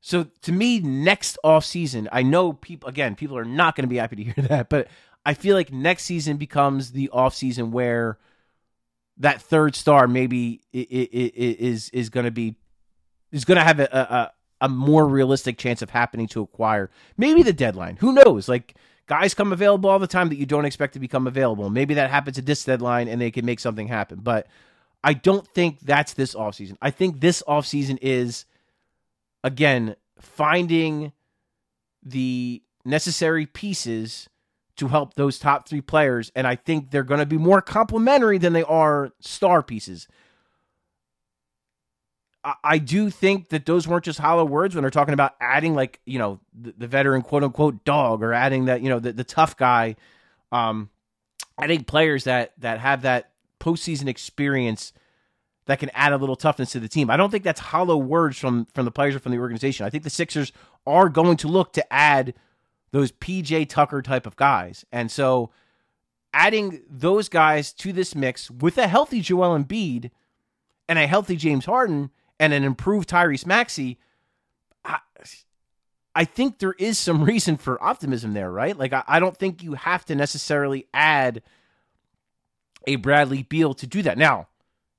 So 0.00 0.26
to 0.42 0.52
me, 0.52 0.80
next 0.80 1.38
off 1.42 1.64
season, 1.64 2.08
I 2.12 2.22
know 2.22 2.52
people 2.52 2.88
again, 2.88 3.14
people 3.14 3.36
are 3.36 3.44
not 3.44 3.74
going 3.74 3.84
to 3.84 3.88
be 3.88 3.96
happy 3.96 4.16
to 4.16 4.24
hear 4.24 4.34
that, 4.48 4.68
but 4.68 4.88
I 5.26 5.34
feel 5.34 5.56
like 5.56 5.72
next 5.72 6.04
season 6.04 6.36
becomes 6.36 6.92
the 6.92 7.08
off 7.10 7.34
season 7.34 7.72
where 7.72 8.18
that 9.18 9.40
third 9.40 9.74
star 9.74 10.06
maybe 10.06 10.60
is 10.72 11.88
is 11.90 12.10
going 12.10 12.24
to 12.24 12.30
be 12.30 12.56
is 13.32 13.44
going 13.44 13.56
to 13.56 13.64
have 13.64 13.80
a, 13.80 13.84
a 13.84 14.32
a 14.64 14.68
more 14.68 15.06
realistic 15.06 15.58
chance 15.58 15.82
of 15.82 15.90
happening 15.90 16.26
to 16.28 16.40
acquire. 16.40 16.90
Maybe 17.18 17.42
the 17.42 17.52
deadline. 17.52 17.96
Who 17.96 18.14
knows? 18.14 18.48
Like 18.48 18.74
guys 19.06 19.34
come 19.34 19.52
available 19.52 19.90
all 19.90 19.98
the 19.98 20.06
time 20.06 20.30
that 20.30 20.38
you 20.38 20.46
don't 20.46 20.64
expect 20.64 20.94
to 20.94 20.98
become 20.98 21.26
available. 21.26 21.68
Maybe 21.68 21.92
that 21.94 22.10
happens 22.10 22.38
at 22.38 22.46
this 22.46 22.64
deadline 22.64 23.06
and 23.06 23.20
they 23.20 23.30
can 23.30 23.44
make 23.44 23.60
something 23.60 23.88
happen. 23.88 24.20
But 24.22 24.46
I 25.02 25.12
don't 25.12 25.46
think 25.48 25.80
that's 25.80 26.14
this 26.14 26.34
offseason. 26.34 26.78
I 26.80 26.90
think 26.90 27.20
this 27.20 27.42
offseason 27.46 27.98
is 28.00 28.46
again, 29.42 29.96
finding 30.18 31.12
the 32.02 32.62
necessary 32.86 33.44
pieces 33.44 34.30
to 34.76 34.88
help 34.88 35.14
those 35.14 35.38
top 35.38 35.68
three 35.68 35.82
players. 35.82 36.32
And 36.34 36.46
I 36.46 36.56
think 36.56 36.90
they're 36.90 37.04
going 37.04 37.20
to 37.20 37.26
be 37.26 37.36
more 37.36 37.60
complementary 37.60 38.38
than 38.38 38.54
they 38.54 38.64
are 38.64 39.10
star 39.20 39.62
pieces. 39.62 40.08
I, 42.44 42.54
I 42.64 42.78
do 42.78 43.10
think 43.10 43.48
that 43.48 43.66
those 43.66 43.88
weren't 43.88 44.04
just 44.04 44.18
hollow 44.18 44.44
words 44.44 44.74
when 44.74 44.82
they're 44.82 44.90
talking 44.90 45.14
about 45.14 45.34
adding, 45.40 45.74
like, 45.74 46.00
you 46.04 46.18
know, 46.18 46.40
the, 46.52 46.74
the 46.78 46.86
veteran 46.86 47.22
quote 47.22 47.42
unquote 47.42 47.84
dog 47.84 48.22
or 48.22 48.32
adding 48.32 48.66
that, 48.66 48.82
you 48.82 48.88
know, 48.88 49.00
the, 49.00 49.12
the 49.12 49.24
tough 49.24 49.56
guy. 49.56 49.96
Um, 50.52 50.90
adding 51.58 51.84
players 51.84 52.24
that 52.24 52.52
that 52.58 52.80
have 52.80 53.02
that 53.02 53.30
postseason 53.60 54.08
experience 54.08 54.92
that 55.66 55.78
can 55.78 55.90
add 55.94 56.12
a 56.12 56.16
little 56.16 56.36
toughness 56.36 56.72
to 56.72 56.80
the 56.80 56.88
team. 56.88 57.08
I 57.08 57.16
don't 57.16 57.30
think 57.30 57.44
that's 57.44 57.60
hollow 57.60 57.96
words 57.96 58.38
from 58.38 58.66
from 58.74 58.84
the 58.84 58.90
players 58.90 59.14
or 59.14 59.18
from 59.18 59.32
the 59.32 59.38
organization. 59.38 59.86
I 59.86 59.90
think 59.90 60.04
the 60.04 60.10
Sixers 60.10 60.52
are 60.86 61.08
going 61.08 61.36
to 61.38 61.48
look 61.48 61.72
to 61.74 61.92
add 61.92 62.34
those 62.90 63.12
PJ 63.12 63.68
Tucker 63.68 64.02
type 64.02 64.26
of 64.26 64.36
guys. 64.36 64.84
And 64.92 65.10
so 65.10 65.50
adding 66.32 66.82
those 66.88 67.28
guys 67.28 67.72
to 67.72 67.92
this 67.92 68.14
mix 68.14 68.50
with 68.50 68.78
a 68.78 68.88
healthy 68.88 69.20
Joel 69.20 69.58
Embiid 69.58 70.10
and 70.88 70.98
a 70.98 71.06
healthy 71.06 71.36
James 71.36 71.64
Harden 71.64 72.10
and 72.38 72.52
an 72.52 72.64
improved 72.64 73.08
Tyrese 73.08 73.46
Maxey, 73.46 73.98
I, 74.84 74.98
I 76.14 76.24
think 76.24 76.58
there 76.58 76.74
is 76.78 76.98
some 76.98 77.24
reason 77.24 77.56
for 77.56 77.82
optimism 77.82 78.34
there, 78.34 78.50
right? 78.50 78.76
Like 78.76 78.92
I, 78.92 79.04
I 79.06 79.20
don't 79.20 79.36
think 79.36 79.62
you 79.62 79.74
have 79.74 80.04
to 80.06 80.14
necessarily 80.14 80.86
add 80.92 81.42
a 82.86 82.96
Bradley 82.96 83.42
Beal 83.42 83.74
to 83.74 83.86
do 83.86 84.02
that. 84.02 84.18
Now, 84.18 84.48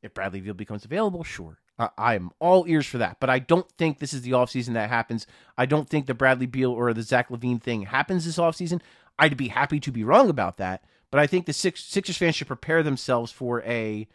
if 0.02 0.14
Bradley 0.14 0.42
Beal 0.42 0.54
becomes 0.54 0.86
available, 0.86 1.24
sure. 1.24 1.60
Uh, 1.78 1.90
I'm 1.98 2.32
all 2.40 2.66
ears 2.68 2.86
for 2.86 3.00
that, 3.00 3.20
but 3.20 3.30
I 3.30 3.40
don't 3.40 3.70
think 3.78 4.00
this 4.00 4.14
is 4.14 4.22
the 4.22 4.32
offseason 4.32 4.74
that 4.74 4.90
happens. 4.90 5.28
I 5.58 5.66
don't 5.66 5.90
think 5.90 6.06
the 6.06 6.14
Bradley 6.14 6.46
Beal 6.46 6.72
or 6.72 6.94
the 6.94 7.02
Zach 7.02 7.30
LaVine 7.30 7.62
thing 7.62 7.84
happens 7.84 8.26
this 8.26 8.38
offseason. 8.38 8.82
I'd 9.20 9.36
be 9.36 9.50
happy 9.50 9.80
to 9.82 9.92
be 9.92 10.04
wrong 10.04 10.30
about 10.30 10.58
that, 10.58 10.86
but 11.12 11.20
I 11.20 11.28
think 11.28 11.46
the 11.46 11.54
Six, 11.54 11.84
Sixers 11.84 12.18
fans 12.18 12.36
should 12.36 12.48
prepare 12.48 12.82
themselves 12.82 13.32
for 13.32 13.62
a 13.64 14.08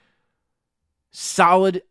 solid, 1.10 1.82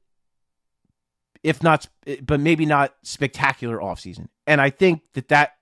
if 1.44 1.64
not, 1.64 1.88
but 2.22 2.40
maybe 2.40 2.66
not 2.66 2.96
spectacular 3.04 3.78
offseason. 3.78 4.28
And 4.46 4.60
I 4.60 4.70
think 4.70 5.02
that 5.14 5.30
that 5.30 5.58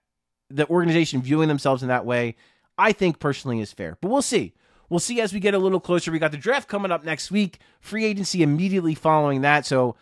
the 0.50 0.68
organization 0.70 1.22
viewing 1.22 1.48
themselves 1.48 1.82
in 1.82 1.90
that 1.90 2.06
way, 2.06 2.36
I 2.78 2.92
think 2.92 3.20
personally 3.20 3.60
is 3.60 3.74
fair. 3.74 3.98
But 4.02 4.10
we'll 4.10 4.22
see. 4.22 4.54
We'll 4.90 5.00
see 5.00 5.20
as 5.20 5.34
we 5.34 5.40
get 5.40 5.54
a 5.54 5.60
little 5.60 5.80
closer. 5.82 6.12
We 6.12 6.20
got 6.20 6.32
the 6.32 6.38
draft 6.38 6.70
coming 6.70 6.92
up 6.92 7.04
next 7.04 7.30
week, 7.30 7.60
free 7.82 8.06
agency 8.06 8.42
immediately 8.42 8.96
following 8.96 9.42
that. 9.42 9.66
So 9.66 9.98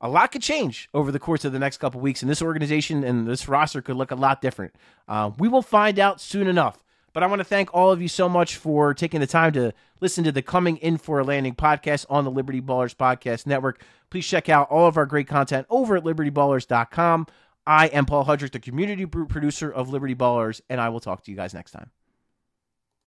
a 0.00 0.08
lot 0.08 0.30
could 0.30 0.42
change 0.42 0.88
over 0.94 1.10
the 1.10 1.18
course 1.18 1.44
of 1.44 1.52
the 1.52 1.58
next 1.58 1.78
couple 1.78 2.00
weeks, 2.00 2.22
and 2.22 2.30
this 2.30 2.42
organization 2.42 3.02
and 3.02 3.26
this 3.26 3.48
roster 3.48 3.82
could 3.82 3.96
look 3.96 4.12
a 4.12 4.16
lot 4.16 4.40
different. 4.40 4.74
Uh, 5.08 5.32
we 5.38 5.48
will 5.48 5.62
find 5.62 5.98
out 5.98 6.20
soon 6.20 6.46
enough. 6.46 6.84
But 7.12 7.22
I 7.22 7.26
want 7.26 7.40
to 7.40 7.44
thank 7.44 7.72
all 7.74 7.90
of 7.90 8.02
you 8.02 8.08
so 8.08 8.28
much 8.28 8.56
for 8.56 8.94
taking 8.94 9.20
the 9.20 9.26
time 9.26 9.52
to 9.52 9.72
listen 10.00 10.24
to 10.24 10.32
the 10.32 10.42
Coming 10.42 10.76
In 10.78 10.98
for 10.98 11.20
a 11.20 11.24
Landing 11.24 11.54
podcast 11.54 12.06
on 12.08 12.24
the 12.24 12.30
Liberty 12.30 12.60
Ballers 12.60 12.94
Podcast 12.94 13.46
Network. 13.46 13.82
Please 14.10 14.26
check 14.26 14.48
out 14.48 14.70
all 14.70 14.86
of 14.86 14.96
our 14.96 15.06
great 15.06 15.26
content 15.26 15.66
over 15.70 15.96
at 15.96 16.04
libertyballers.com. 16.04 17.26
I 17.66 17.86
am 17.88 18.06
Paul 18.06 18.24
Hudrick, 18.24 18.52
the 18.52 18.60
community 18.60 19.04
producer 19.04 19.70
of 19.70 19.90
Liberty 19.90 20.14
Ballers, 20.14 20.60
and 20.70 20.80
I 20.80 20.88
will 20.88 21.00
talk 21.00 21.24
to 21.24 21.30
you 21.30 21.36
guys 21.36 21.52
next 21.52 21.72
time. 21.72 21.90